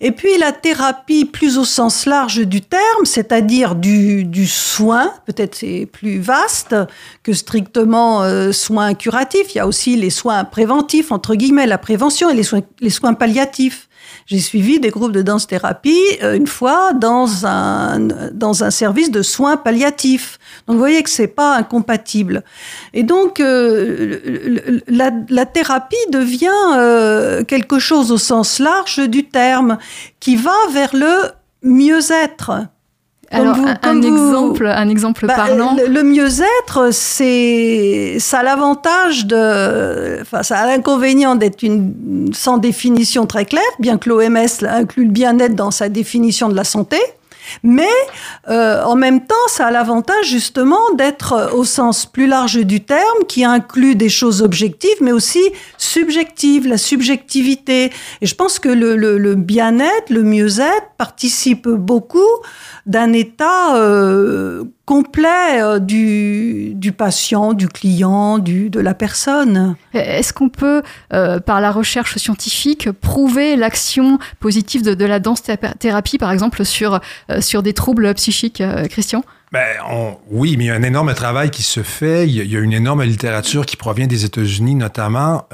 [0.00, 5.86] et puis la thérapie plus au sens large du terme, c'est-à-dire du, soin, peut-être c'est
[5.92, 6.74] plus vaste
[7.22, 11.78] que strictement euh, soins curatifs, il y a aussi les soins préventifs, entre guillemets, la
[11.78, 13.88] prévention et les soins palliatifs.
[14.26, 17.98] J'ai suivi des groupes de danse-thérapie euh, une fois dans un,
[18.32, 20.38] dans un service de soins palliatifs.
[20.66, 22.42] Donc vous voyez que c'est pas incompatible.
[22.92, 29.78] Et donc euh, la, thérapie devient euh, quelque chose au sens large du terme
[30.20, 31.30] qui va vers le
[31.62, 32.52] mieux-être.
[33.30, 35.76] Alors, un, exemple, un exemple bah, parlant.
[35.76, 43.26] Le, mieux-être, c'est, ça a l'avantage de, enfin, ça a l'inconvénient d'être une, sans définition
[43.26, 46.98] très claire, bien que l'OMS inclut le bien-être dans sa définition de la santé.
[47.62, 47.88] Mais
[48.48, 53.24] euh, en même temps, ça a l'avantage justement d'être au sens plus large du terme,
[53.28, 55.42] qui inclut des choses objectives, mais aussi
[55.78, 57.92] subjectives, la subjectivité.
[58.20, 62.20] Et je pense que le, le, le bien-être, le mieux-être participe beaucoup
[62.86, 69.76] d'un état euh, complet euh, du, du, patient, du client, du, de la personne.
[69.92, 76.18] Est-ce qu'on peut, euh, par la recherche scientifique, prouver l'action positive de, de la danse-thérapie,
[76.18, 77.00] par exemple, sur,
[77.40, 79.24] sur des troubles psychiques, Christian?
[79.52, 79.60] Ben,
[80.30, 82.26] oui, mais il y a un énorme travail qui se fait.
[82.28, 85.46] Il y a une énorme littérature qui provient des États-Unis, notamment.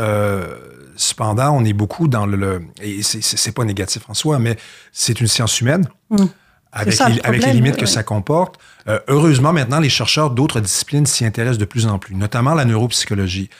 [0.96, 2.62] cependant, on est beaucoup dans le.
[2.82, 4.56] et c'est pas négatif en soi, mais
[4.92, 5.86] c'est une science humaine.
[6.10, 6.24] Mmh
[6.72, 6.98] avec,
[7.44, 8.56] les, limites que ça comporte.
[8.88, 12.64] Euh, heureusement, maintenant, les chercheurs d'autres disciplines s'y intéressent de plus en plus, notamment la
[12.64, 13.50] neuropsychologie.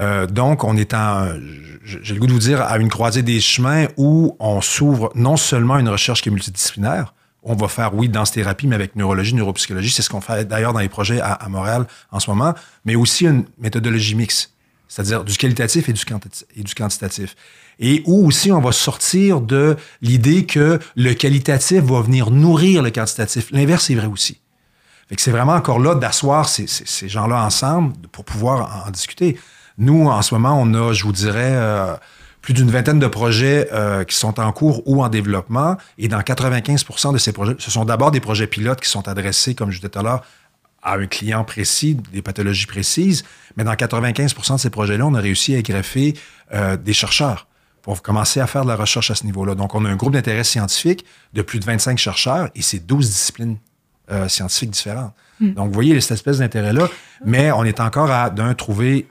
[0.00, 1.28] Euh, donc, on est en,
[1.84, 5.36] j'ai le goût de vous dire, à une croisée des chemins où on s'ouvre non
[5.36, 9.90] seulement une recherche qui est multidisciplinaire, on va faire, oui, danse-thérapie, mais avec neurologie, neuropsychologie.
[9.90, 12.96] C'est ce qu'on fait d'ailleurs dans les projets à, à, Montréal en ce moment, mais
[12.96, 14.52] aussi une méthodologie mixte.
[14.88, 16.02] c'est-à-dire du qualitatif et du,
[16.56, 17.36] et du quantitatif.
[17.78, 22.90] Et où aussi on va sortir de l'idée que le qualitatif va venir nourrir le
[22.90, 23.50] quantitatif.
[23.50, 24.40] L'inverse est vrai aussi.
[25.08, 29.38] Fait que c'est vraiment encore là d'asseoir ces, gens-là ensemble pour pouvoir en, discuter.
[29.76, 31.94] Nous, en ce moment, on a, je vous dirais, euh,
[32.40, 35.76] plus d'une vingtaine de projets euh, qui sont en cours ou en développement.
[35.98, 39.54] Et dans 95% de ces projets, ce sont d'abord des projets pilotes qui sont adressés,
[39.54, 40.22] comme je disais tout à l'heure,
[40.82, 43.24] à un client précis, des pathologies précises.
[43.56, 46.14] Mais dans 95% de ces projets-là, on a réussi à greffer
[46.52, 47.46] euh, des chercheurs
[47.80, 49.54] pour commencer à faire de la recherche à ce niveau-là.
[49.54, 53.08] Donc, on a un groupe d'intérêt scientifique de plus de 25 chercheurs et c'est 12
[53.08, 53.58] disciplines
[54.10, 55.14] euh, scientifiques différentes.
[55.40, 55.52] Hmm.
[55.54, 56.88] Donc, vous voyez cette espèce d'intérêt-là,
[57.24, 59.08] mais on est encore à, d'un, trouver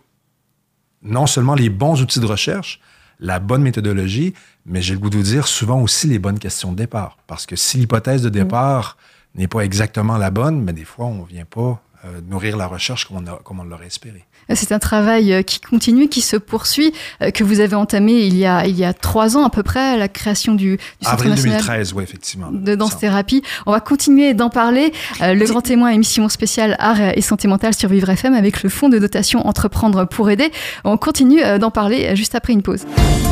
[1.02, 2.80] non seulement les bons outils de recherche,
[3.20, 4.34] la bonne méthodologie,
[4.66, 7.18] mais j'ai le goût de vous dire souvent aussi les bonnes questions de départ.
[7.28, 8.98] Parce que si l'hypothèse de départ
[9.36, 12.68] n'est pas exactement la bonne, mais des fois, on ne vient pas euh, nourrir la
[12.68, 14.26] recherche comme on, comme on l'aurait espéré.
[14.54, 18.38] C'est un travail euh, qui continue, qui se poursuit, euh, que vous avez entamé il
[18.38, 21.26] y a, il y a trois ans à peu près, la création du, du Centre
[21.26, 22.52] Avril 2013, oui, effectivement.
[22.52, 23.42] De danse-thérapie.
[23.66, 24.94] On va continuer d'en parler.
[25.22, 28.90] le grand témoin, émission spéciale Art et Santé Mentale sur Vivre FM avec le fonds
[28.90, 30.52] de dotation Entreprendre pour aider.
[30.84, 32.86] On continue d'en parler juste après une pause.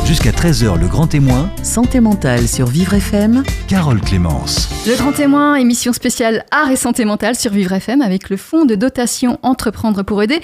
[0.06, 1.50] Jusqu'à 13h, le grand témoin.
[1.62, 3.44] Santé mentale sur Vivre FM.
[3.68, 4.68] Carole Clémence.
[4.86, 8.64] Le grand témoin, émission spéciale Art et Santé Mentale sur Vivre FM avec le fonds
[8.64, 10.40] de dotation Entreprendre pour aider.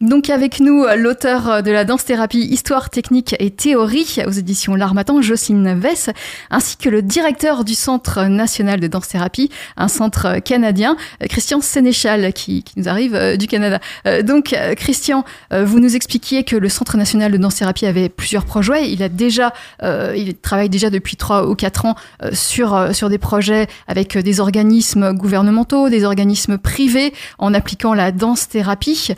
[0.00, 5.78] Donc avec nous, l'auteur de la danse-thérapie Histoire, technique et théorie aux éditions L'Armatan, Jocelyne
[5.78, 6.10] Vess,
[6.50, 10.96] ainsi que le directeur du Centre national de danse-thérapie, un centre canadien,
[11.30, 13.78] Christian Sénéchal, qui, nous arrive euh, du Canada.
[14.06, 18.46] Euh, donc euh, Christian, vous nous expliquiez que le Centre national de danse-thérapie avait plusieurs
[18.46, 18.90] projets.
[18.90, 19.52] Il a déjà,
[19.82, 21.94] il travaille déjà depuis trois ou quatre ans
[22.32, 29.14] sur, sur des projets avec des organismes gouvernementaux, des organismes privés, en appliquant la danse-thérapie.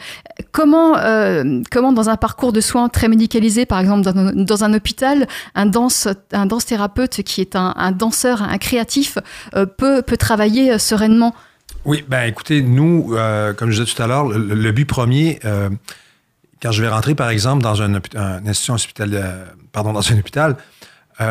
[0.67, 5.29] Comment, euh, comment dans un parcours de soins très médicalisé, par exemple dans, un hôpital,
[5.55, 9.17] un danse, un danse thérapeute qui est un, danseur, un créatif,
[9.55, 11.37] euh, peut, peut travailler euh, sereinement?
[11.85, 13.15] Oui, ben écoutez, nous,
[13.57, 15.39] comme je disais tout à l'heure, le, but premier,
[16.61, 17.95] quand je vais rentrer par exemple dans un,
[18.45, 18.75] institution
[19.71, 20.57] pardon, dans un hôpital,
[21.21, 21.25] il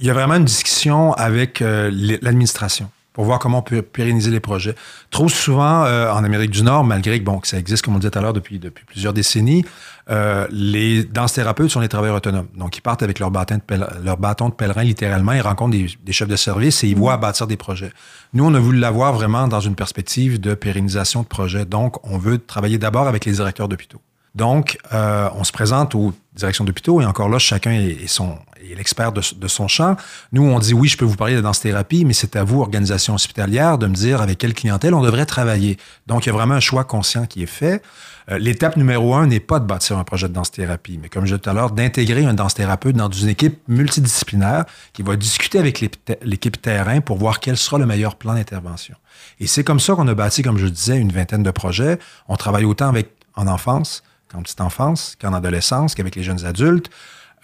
[0.00, 4.74] y a vraiment une discussion avec l'administration pour voir comment on peut pérenniser les projets.
[5.10, 7.98] Trop souvent, euh, en Amérique du Nord, malgré que, bon, que ça existe, comme on
[7.98, 9.64] disait tout à l'heure, depuis, depuis plusieurs décennies,
[10.10, 12.48] euh, les danses-thérapeutes sont des travailleurs autonomes.
[12.56, 15.32] Donc, ils partent avec leur bâton de, pèlerin, de pèlerin, littéralement.
[15.32, 17.92] Ils rencontrent des, des, chefs de service et ils voient bâtir des projets.
[18.32, 21.64] Nous, on a voulu l'avoir vraiment dans une perspective de pérennisation de projets.
[21.64, 24.00] Donc, on veut travailler d'abord avec les directeurs d'hôpitaux.
[24.34, 28.74] Donc, euh, on se présente aux directions d'hôpitaux et encore là, chacun est, son, est
[28.74, 29.96] l'expert de, son champ.
[30.32, 33.14] Nous, on dit oui, je peux vous parler de danse-thérapie, mais c'est à vous, organisation
[33.14, 35.76] hospitalière, de me dire avec quelle clientèle on devrait travailler.
[36.06, 37.82] Donc, il y a vraiment un choix conscient qui est fait.
[38.30, 41.34] Euh, l'étape numéro un n'est pas de bâtir un projet de danse-thérapie, mais comme je
[41.34, 44.64] disais tout à l'heure, d'intégrer un danse-thérapeute dans une équipe multidisciplinaire
[44.94, 45.84] qui va discuter avec
[46.22, 48.94] l'équipe terrain pour voir quel sera le meilleur plan d'intervention.
[49.40, 51.98] Et c'est comme ça qu'on a bâti, comme je disais, une vingtaine de projets.
[52.28, 54.02] On travaille autant avec en enfance,
[54.34, 56.90] en petite enfance qu'en adolescence, qu'avec les jeunes adultes.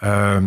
[0.02, 0.40] Euh,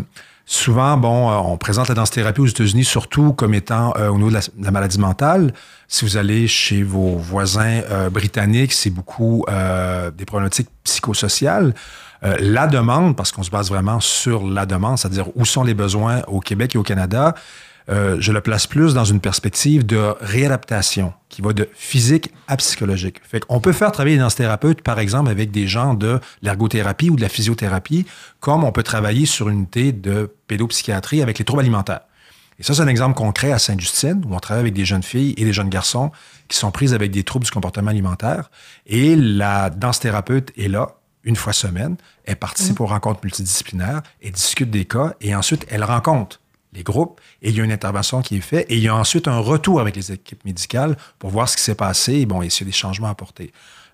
[0.45, 4.29] souvent, bon, euh, on présente la danse-thérapie aux États-Unis surtout comme étant euh, au niveau
[4.29, 5.53] de la, maladie mentale.
[5.87, 9.45] Si vous allez chez vos voisins britanniques, c'est beaucoup
[10.17, 11.73] des problématiques psychosociales.
[12.21, 16.21] la demande, parce qu'on se base vraiment sur la demande, c'est-à-dire où sont les besoins
[16.27, 17.35] au Québec et au Canada,
[17.89, 22.57] euh, je le place plus dans une perspective de réadaptation qui va de physique à
[22.57, 23.21] psychologique.
[23.23, 27.09] Fait qu'on peut faire travailler dans ce thérapeute, par exemple, avec des gens de l'ergothérapie
[27.09, 28.05] ou de la physiothérapie,
[28.39, 32.01] comme on peut travailler sur une unité de pédopsychiatrie avec les troubles alimentaires.
[32.59, 35.33] Et ça, c'est un exemple concret à Sainte-Justine, où on travaille avec des jeunes filles
[35.37, 36.11] et des jeunes garçons
[36.47, 38.51] qui sont prises avec des troubles du comportement alimentaire.
[38.85, 41.95] Et la danse thérapeute est là une fois semaine.
[42.25, 42.83] Elle participe mmh.
[42.83, 46.40] aux rencontres multidisciplinaires, elle discute des cas et ensuite elle rencontre
[46.73, 48.95] les groupes, et il y a une intervention qui est faite, et il y a
[48.95, 52.41] ensuite un retour avec les équipes médicales pour voir ce qui s'est passé, et bon,
[52.41, 53.51] et s'il y a des changements à apporter.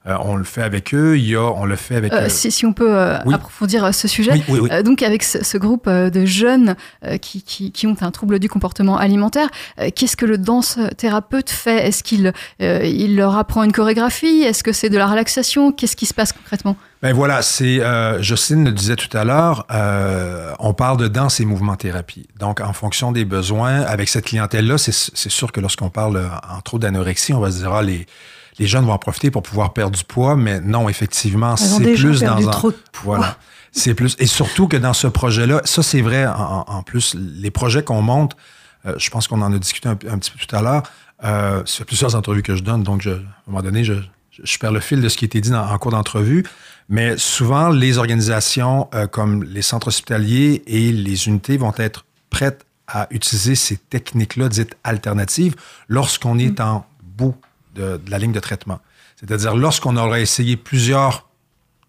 [0.07, 2.13] Euh, on le fait avec eux, il y a, on le fait avec...
[2.13, 4.41] Euh, si, si, on peut euh, approfondir ce sujet.
[4.83, 6.75] donc avec ce, groupe de jeunes
[7.21, 9.49] qui, qui, qui, ont un trouble du comportement alimentaire,
[9.95, 11.87] qu'est-ce que le danse thérapeute fait?
[11.87, 14.43] Est-ce qu'il il leur apprend une chorégraphie?
[14.43, 15.71] Est-ce que c'est de la relaxation?
[15.71, 16.77] Qu'est-ce qui se passe concrètement?
[17.01, 17.81] Ben voilà, c'est
[18.21, 19.65] Jocelyne le disait tout à l'heure,
[20.59, 22.27] on parle de danse et mouvement thérapie.
[22.39, 24.91] Donc en fonction des besoins, avec cette clientèle-là, c'est
[25.29, 28.05] sûr que lorsqu'on parle entre autres d'anorexie, on va se dire ah, les
[28.59, 32.21] les jeunes vont en profiter pour pouvoir perdre du poids, mais non, effectivement, c'est plus
[32.21, 32.51] dans un...
[32.51, 33.37] Trop Voilà.
[33.71, 34.15] C'est plus.
[34.19, 38.35] Et surtout que dans ce projet-là, ça c'est vrai en, plus, les projets qu'on monte,
[38.85, 40.83] euh, je pense qu'on en a discuté un, petit peu tout à l'heure.
[41.23, 43.93] Euh, c'est plusieurs entrevues que je donne, donc je, à un moment donné, je,
[44.31, 46.43] je, perds le fil de ce qui a été dit en cours d'entrevue,
[46.89, 52.65] mais souvent, les organisations euh, comme les centres hospitaliers et les unités vont être prêtes
[52.87, 55.55] à utiliser ces techniques-là dites alternatives
[55.87, 56.63] lorsqu'on est mm.
[56.63, 57.35] en bout
[57.77, 58.79] de, de, la ligne de traitement.
[59.15, 61.27] C'est-à-dire lorsqu'on aura essayé plusieurs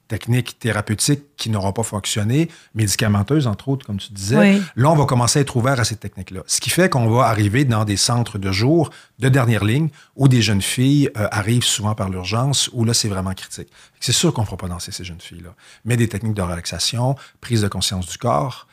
[0.09, 4.61] techniques thérapeutiques qui n'auront pas fonctionné, médicamenteuses entre autres, comme tu disais.
[4.74, 6.40] Là, on va commencer à être ouvert à ces techniques-là.
[6.46, 10.27] Ce qui fait qu'on va arriver dans des centres de jour de dernière ligne où
[10.27, 13.68] des jeunes filles euh, arrivent souvent par l'urgence, où là, c'est vraiment critique.
[14.01, 17.14] C'est sûr qu'on ne fera pas danser ces jeunes filles-là, mais des techniques de relaxation,
[17.40, 18.66] prise de conscience du corps.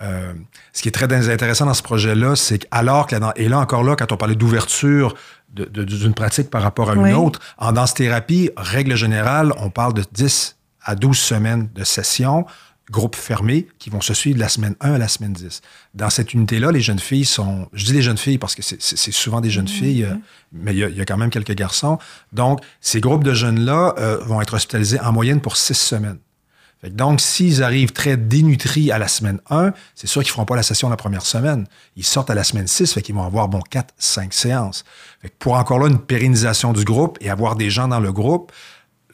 [0.00, 0.32] Euh,
[0.72, 3.82] ce qui est très intéressant dans ce projet-là, c'est qu'alors que, là, et là encore
[3.82, 5.14] là, quand on parlait d'ouverture
[5.48, 10.56] d'une pratique par rapport à une autre, en danse-thérapie, règle générale, on parle de 10
[10.82, 12.46] à 12 semaines de session,
[12.90, 15.60] groupe fermé, qui vont se suivre de la semaine 1 à la semaine 10.
[15.94, 17.68] Dans cette unité-là, les jeunes filles sont...
[17.72, 20.14] Je dis les jeunes filles parce que c'est souvent des jeunes mmh, filles, euh,
[20.52, 21.98] mais il y, a quand même quelques garçons.
[22.32, 26.18] Donc, ces groupes de jeunes-là euh, vont être hospitalisés en moyenne pour six semaines.
[26.84, 30.54] Donc, s'ils arrivent très dénutris à la semaine 1, c'est sûr qu'ils ne feront pas
[30.54, 31.66] la session la première semaine.
[31.96, 34.84] Ils sortent à la semaine 6, fait qu'ils vont avoir, bon, 4, 5 séances.
[35.20, 38.52] Fait pour encore là, une pérennisation du groupe et avoir des gens dans le groupe,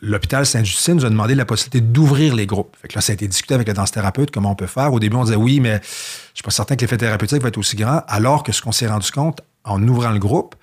[0.03, 2.77] l'hôpital Sainte-Justine nous a demandé la possibilité d'ouvrir les groupes.
[2.83, 4.92] Fait que là, ça a été discuté avec le danse-thérapeute, comment on peut faire.
[4.92, 5.88] Au début, on disait oui, mais je
[6.35, 8.03] suis pas certain que l'effet thérapeutique va être aussi grand.
[8.09, 10.55] Alors que ce qu'on s'est rendu compte en ouvrant le groupe,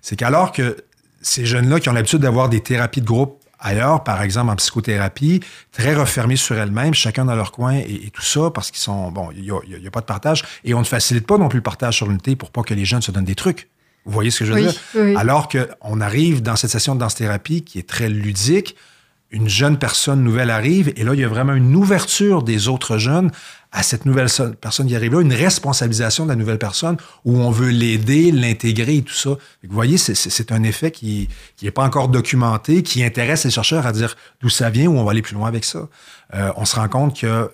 [0.00, 0.78] c'est qu'alors que
[1.20, 5.40] ces jeunes-là qui ont l'habitude d'avoir des thérapies de groupe ailleurs, par exemple en psychothérapie,
[5.72, 9.30] très refermées sur elles-mêmes, chacun dans leur coin et, tout ça, parce qu'ils sont, bon,
[9.32, 10.44] il n'y a, a, pas de partage.
[10.64, 12.84] Et on ne facilite pas non plus le partage sur l'unité pour pas que les
[12.84, 13.68] jeunes se donnent des trucs.
[14.04, 15.18] Vous voyez ce que je veux dire?
[15.18, 18.76] Alors qu'on arrive dans cette session de danse-thérapie qui est très ludique,
[19.36, 22.96] une jeune personne nouvelle arrive et là, il y a vraiment une ouverture des autres
[22.96, 23.30] jeunes
[23.70, 26.96] à cette nouvelle personne qui arrive là, une responsabilisation de la nouvelle personne
[27.26, 29.30] où on veut l'aider, l'intégrer et tout ça.
[29.30, 31.28] Vous voyez, c'est un effet qui
[31.62, 35.04] n'est pas encore documenté, qui intéresse les chercheurs à dire d'où ça vient, où on
[35.04, 35.88] va aller plus loin avec ça.
[36.34, 37.50] Euh, on se rend compte que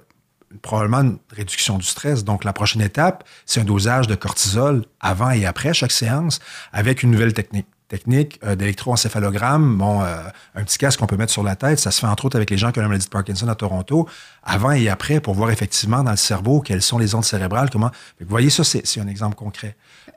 [0.60, 2.22] probablement une réduction du stress.
[2.22, 6.38] Donc, la prochaine étape, c'est un dosage de cortisol avant et après chaque séance
[6.72, 10.16] avec une nouvelle technique technique euh, d'électroencéphalogramme, bon, euh,
[10.54, 11.78] un petit casque qu'on peut mettre sur la tête.
[11.78, 13.54] Ça se fait entre autres avec les gens qui ont la maladie de Parkinson à
[13.54, 14.08] Toronto,
[14.42, 17.68] avant et après, pour voir effectivement dans le cerveau quelles sont les ondes cérébrales.
[17.70, 17.90] Comment.
[18.18, 19.76] Vous voyez, ça, c'est un exemple concret.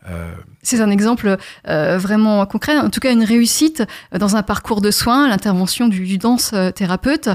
[0.10, 0.34] Euh,
[0.64, 3.84] c'est un exemple vraiment concret, en tout cas une réussite
[4.18, 7.30] dans un parcours de soins, l'intervention du, danse thérapeute.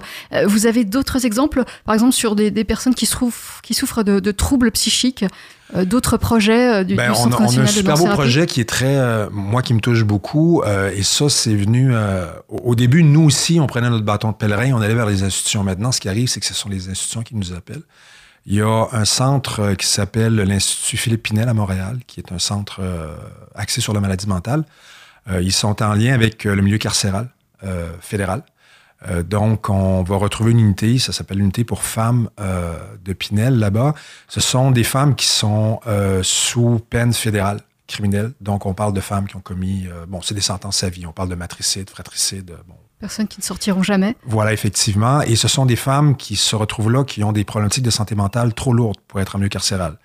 [0.46, 5.24] vous avez d'autres exemples, par exemple sur des, personnes qui, souffrent, de troubles psychiques?
[5.84, 8.68] D'autres projets euh, du, ben, Centre on, on a un super beau projet qui est
[8.68, 10.62] très, euh, moi, qui me touche beaucoup.
[10.64, 11.92] et ça, c'est venu
[12.48, 13.02] au début.
[13.02, 15.62] Nous aussi, on prenait notre bâton de pèlerin, on allait vers les institutions.
[15.62, 17.82] Maintenant, ce qui arrive, c'est que ce sont les institutions qui nous appellent.
[18.46, 22.38] Il y a un centre qui s'appelle l'Institut Philippe Pinel à Montréal, qui est un
[22.38, 22.80] centre
[23.54, 24.64] axé sur la maladie mentale.
[25.40, 27.28] ils sont en lien avec le milieu carcéral
[28.00, 28.42] fédéral.
[29.08, 33.58] Euh, donc, on va retrouver une unité, ça s'appelle l'unité pour femmes euh, de Pinel
[33.58, 33.94] là-bas.
[34.28, 38.32] Ce sont des femmes qui sont euh, sous peine fédérale criminelle.
[38.40, 41.06] Donc, on parle de femmes qui ont commis, bon, c'est des sentences à vie.
[41.06, 42.54] On parle de matricide, fratricide.
[42.68, 42.76] Bon.
[43.00, 44.14] Personnes qui ne sortiront jamais.
[44.24, 45.22] Voilà, effectivement.
[45.22, 48.14] Et ce sont des femmes qui se retrouvent là, qui ont des problématiques de santé
[48.14, 49.96] mentale trop lourdes pour être en milieu carcéral.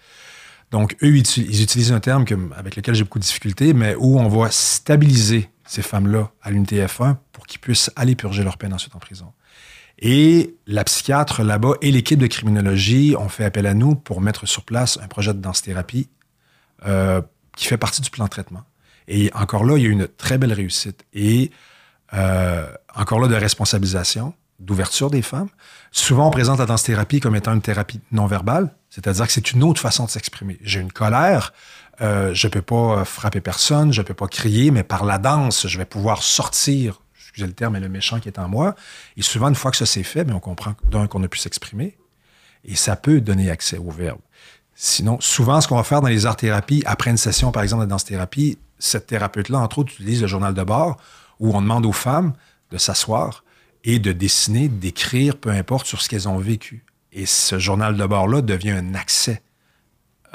[0.71, 2.25] Donc, eux, ils utilisent un terme
[2.55, 6.83] avec lequel j'ai beaucoup de difficultés, mais où on va stabiliser ces femmes-là à l'unité
[6.85, 9.31] F1 pour qu'ils puissent aller purger leur peine ensuite en prison.
[9.99, 14.45] Et la psychiatre là-bas et l'équipe de criminologie ont fait appel à nous pour mettre
[14.45, 16.09] sur place un projet de danse-thérapie
[16.85, 17.21] euh,
[17.55, 18.63] qui fait partie du plan de traitement.
[19.07, 21.05] Et encore là, il y a eu une très belle réussite.
[21.13, 21.51] Et
[22.13, 25.49] euh, encore là, de responsabilisation, d'ouverture des femmes.
[25.91, 29.61] Souvent, on présente la danse-thérapie comme étant une thérapie non verbale, c'est-à-dire que c'est une
[29.61, 30.57] autre façon de s'exprimer.
[30.61, 31.51] J'ai une colère,
[31.99, 35.03] euh, je ne peux pas euh, frapper personne, je ne peux pas crier, mais par
[35.03, 38.47] la danse, je vais pouvoir sortir, excusez le terme, mais le méchant qui est en
[38.47, 38.73] moi.
[39.17, 41.39] Et souvent, une fois que ça s'est fait, mais on comprend d'un qu'on a pu
[41.39, 41.97] s'exprimer.
[42.63, 44.19] Et ça peut donner accès au verbe.
[44.75, 47.89] Sinon, souvent, ce qu'on va faire dans les arts-thérapies, après une session, par exemple, de
[47.89, 50.95] danse-thérapie, cette thérapeute-là, entre autres, utilise le journal de bord
[51.41, 52.31] où on demande aux femmes
[52.71, 53.43] de s'asseoir
[53.83, 56.85] et de dessiner, d'écrire, peu importe, sur ce qu'elles ont vécu.
[57.15, 59.41] Et ce journal de bord-là devient un accès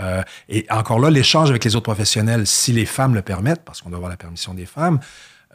[0.01, 3.83] euh, et encore là, l'échange avec les autres professionnels, si les femmes le permettent, parce
[3.83, 4.99] qu'on doit avoir la permission des femmes,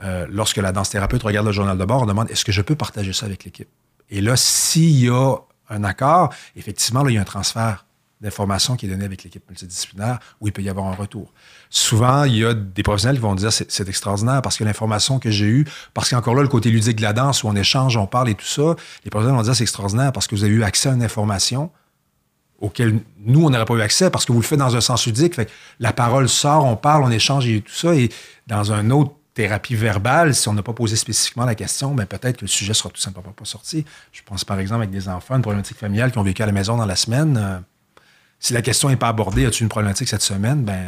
[0.04, 2.62] euh, lorsque la danse thérapeute regarde le journal de bord, on demande est-ce que je
[2.62, 3.70] peux partager ça avec l'équipe?
[4.10, 5.38] Et là, s'il y a
[5.70, 7.86] un accord, effectivement, là, il y a un transfert
[8.22, 11.34] d'informations qui est donné avec l'équipe multidisciplinaire où il peut y avoir un retour.
[11.70, 15.30] Souvent, il y a des professionnels qui vont dire c'est, extraordinaire parce que l'information que
[15.30, 18.08] j'ai eue, parce qu'encore là, le côté ludique de la danse où on échange, on
[18.08, 20.64] parle et tout ça, les professionnels vont dire c'est extraordinaire parce que vous avez eu
[20.64, 21.72] accès à une information
[22.60, 25.06] auquel nous, on n'aurait pas eu accès parce que vous le faites dans un sens
[25.06, 25.40] ludique.
[25.80, 27.94] La parole sort, on parle, on échange et tout ça.
[27.94, 28.10] Et
[28.48, 32.38] dans un autre thérapie verbale, si on n'a pas posé spécifiquement la question, ben peut-être
[32.38, 33.86] que le sujet sera tout simplement pas sorti.
[34.14, 36.54] Je pense par exemple avec des enfants, une problématique familiale qui ont vécu à la
[36.54, 37.64] maison dans la semaine.
[38.46, 40.84] Si la question n'est pas abordée, as-tu une problématique cette semaine, ben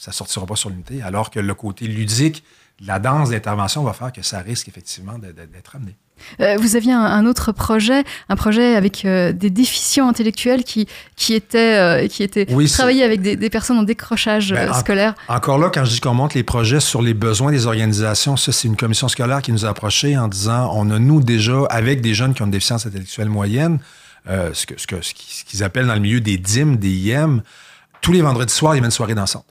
[0.00, 1.02] ça sortira pas sur l'unité.
[1.02, 2.42] Alors que le côté ludique,
[2.80, 5.94] de la danse d'intervention va faire que ça risque effectivement d'être amené.
[6.40, 10.86] Euh, vous aviez un, un autre projet, un projet avec euh, des déficients intellectuels qui,
[11.14, 14.70] qui étaient, euh, qui étaient Oui, c'est- travaillés avec des, des personnes en décrochage Ben,
[14.70, 15.14] en- scolaire.
[15.28, 18.50] Encore là, quand je dis qu'on monte les projets sur les besoins des organisations, ça,
[18.50, 22.00] c'est une commission scolaire qui nous a approchés en disant on a, nous, déjà, avec
[22.00, 23.78] des jeunes qui ont une déficience intellectuelle moyenne,
[24.28, 27.42] euh, ce ce que- ce qu'ils appellent dans le milieu des DIM, des IM,
[28.00, 29.46] tous les vendredis soirs, il y avait une soirée dansante.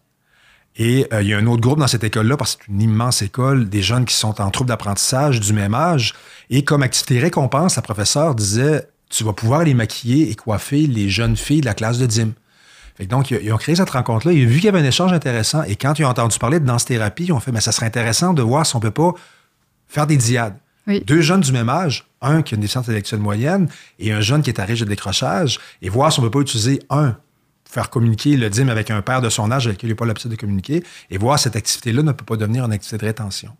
[0.76, 2.82] Et euh, il y a un autre groupe dans cette école-là, parce que c'est une
[2.82, 6.14] immense école, des jeunes qui sont en trouble d'apprentissage du même âge.
[6.50, 11.10] Et comme activité récompense, la professeure disait Tu vas pouvoir les maquiller et coiffer les
[11.10, 12.32] jeunes filles de la classe de DIM.
[12.98, 14.34] Fait que donc, ils ont créé cette rencontre-là.
[14.34, 15.64] Ils ont vu qu'il y avait un échange intéressant.
[15.64, 18.34] Et quand ils ont entendu parler de danse-thérapie, ils ont fait Mais ça serait intéressant
[18.34, 19.14] de voir si on peut pas
[19.88, 20.56] faire des diades.
[20.88, 23.70] Deux jeunes du même âge, un qui a une déficience intellectuelle moyenne
[24.00, 26.40] et un jeune qui est à risque de décrochage, et voir si on peut pas
[26.40, 27.16] utiliser un
[27.74, 30.06] faire communiquer le DIM avec un père de son âge avec qui il n'a pas
[30.06, 33.56] l'habitude de communiquer, et voir cette activité-là ne peut pas devenir une activité de rétention.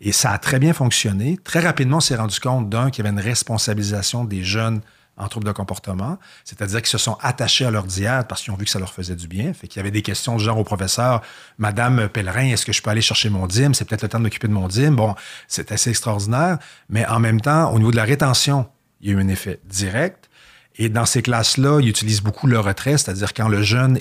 [0.00, 1.38] Et ça a très bien fonctionné.
[1.44, 4.80] Très rapidement, on s'est rendu compte, d'un, qu'il y avait une responsabilisation des jeunes
[5.16, 8.56] en trouble de comportement, c'est-à-dire qu'ils se sont attachés à leur diade parce qu'ils ont
[8.56, 9.52] vu que ça leur faisait du bien.
[9.54, 11.22] Fait qu'il y avait des questions genre au professeur,
[11.58, 13.74] Madame Pellerin, est-ce que je peux aller chercher mon DIM?
[13.74, 14.92] C'est peut-être le temps de m'occuper de mon DIM.
[14.92, 15.14] Bon,
[15.46, 16.58] c'est assez extraordinaire.
[16.88, 18.66] Mais en même temps, au niveau de la rétention,
[19.00, 20.28] il y a eu un effet direct.
[20.76, 23.98] Et dans ces classes-là, ils utilisent beaucoup le retrait, c'est-à-dire quand le jeune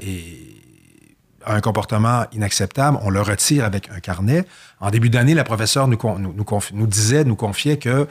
[1.46, 4.46] a un comportement inacceptable, on le retire avec un carnet.
[4.80, 8.08] En début d'année, la professeure nous disait, nous confiait que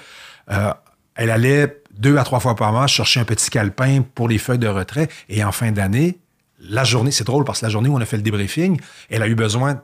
[0.50, 0.72] euh,
[1.14, 4.58] elle allait deux à trois fois par mois chercher un petit calepin pour les feuilles
[4.58, 5.08] de retrait.
[5.28, 6.18] Et en fin d'année,
[6.58, 8.80] la journée, c'est drôle parce que la journée où on a fait le débriefing,
[9.10, 9.82] elle a eu besoin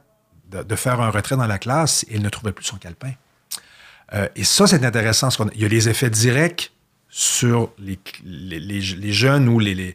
[0.51, 3.13] de, faire un retrait dans la classe et elle ne trouvait plus son calepin.
[4.15, 5.29] Euh, et ça, c'est intéressant.
[5.55, 6.73] Il y a les effets directs
[7.11, 9.95] sur les, les, jeunes ou les,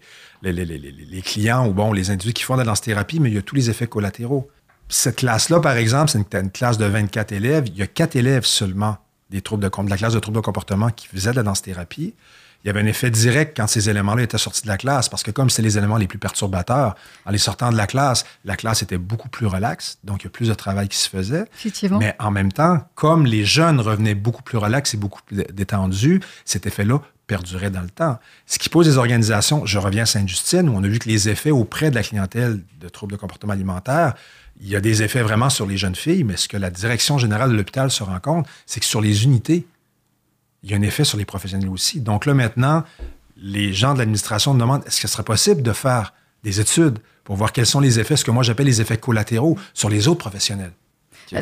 [1.23, 3.69] clients ou les individus qui font de la danse-thérapie, mais il y a tous les
[3.69, 4.49] effets collatéraux.
[4.89, 7.67] Cette classe-là, par exemple, c'est une, une classe de 24 élèves.
[7.67, 8.97] Il y a quatre élèves seulement
[9.33, 12.13] des troubles de, la classe de troubles de comportement qui faisaient de la danse-thérapie.
[12.63, 15.21] Il y avait un effet direct quand ces éléments-là étaient sortis de la classe, parce
[15.21, 18.55] que comme c'est les éléments les plus perturbateurs, en les sortant de la classe, la
[18.55, 21.43] classe était beaucoup plus relaxe, donc il y a plus de travail qui se faisait.
[21.97, 25.47] Mais en même temps, comme les jeunes revenaient beaucoup plus relax et beaucoup plus dé-
[25.51, 28.19] détendus, cet effet-là perdurait dans le temps.
[28.45, 31.29] Ce qui pose des organisations, je reviens à Sainte-Justine, où on a vu que les
[31.29, 34.13] effets auprès de la clientèle de troubles de comportement alimentaire,
[34.61, 37.17] il y a des effets vraiment sur les jeunes filles, mais ce que la direction
[37.17, 39.65] générale de l'hôpital se rend compte, c'est que sur les unités,
[40.63, 41.99] il y a un effet sur les professionnels aussi.
[41.99, 42.83] Donc là, maintenant,
[43.37, 46.13] les gens de l'administration demandent est-ce que ce serait possible de faire
[46.43, 49.57] des études pour voir quels sont les effets, ce que moi j'appelle les effets collatéraux
[49.73, 50.73] sur les autres professionnels?
[51.31, 51.37] Euh,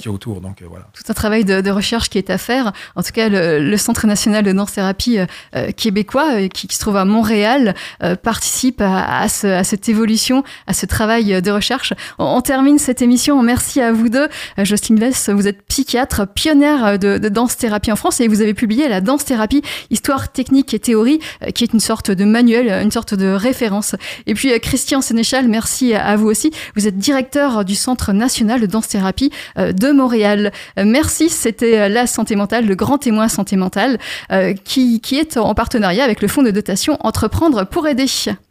[0.93, 2.71] tout un travail de, de recherche qui est à faire.
[2.95, 5.25] En tout cas, le, le Centre national de danse-thérapie euh,
[5.55, 9.63] euh, québécois, euh, qui, qui se trouve à Montréal, euh, participe à, à, ce- à
[9.63, 11.93] cette évolution, à ce travail de recherche.
[12.19, 13.41] On, on termine cette émission.
[13.43, 14.27] Merci à vous deux.
[14.57, 18.87] Jocelyne Vess, vous êtes psychiatre, pionnière de, de danse-thérapie en France et vous avez publié
[18.87, 21.19] la danse-thérapie, histoire, technique et théorie,
[21.55, 23.95] qui est une sorte de manuel, une sorte de référence.
[24.27, 26.51] Et puis, Christian Sénéchal, merci à, vous aussi.
[26.75, 29.31] Vous êtes directeur du Centre national de danse-thérapie
[29.73, 30.51] de Montréal.
[30.77, 33.97] Euh, Merci, c'était euh, la santé mentale, le grand témoin santé mentale,
[34.31, 38.05] euh, qui, qui est en partenariat avec le fonds de dotation Entreprendre pour aider.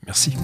[0.07, 0.35] Merci.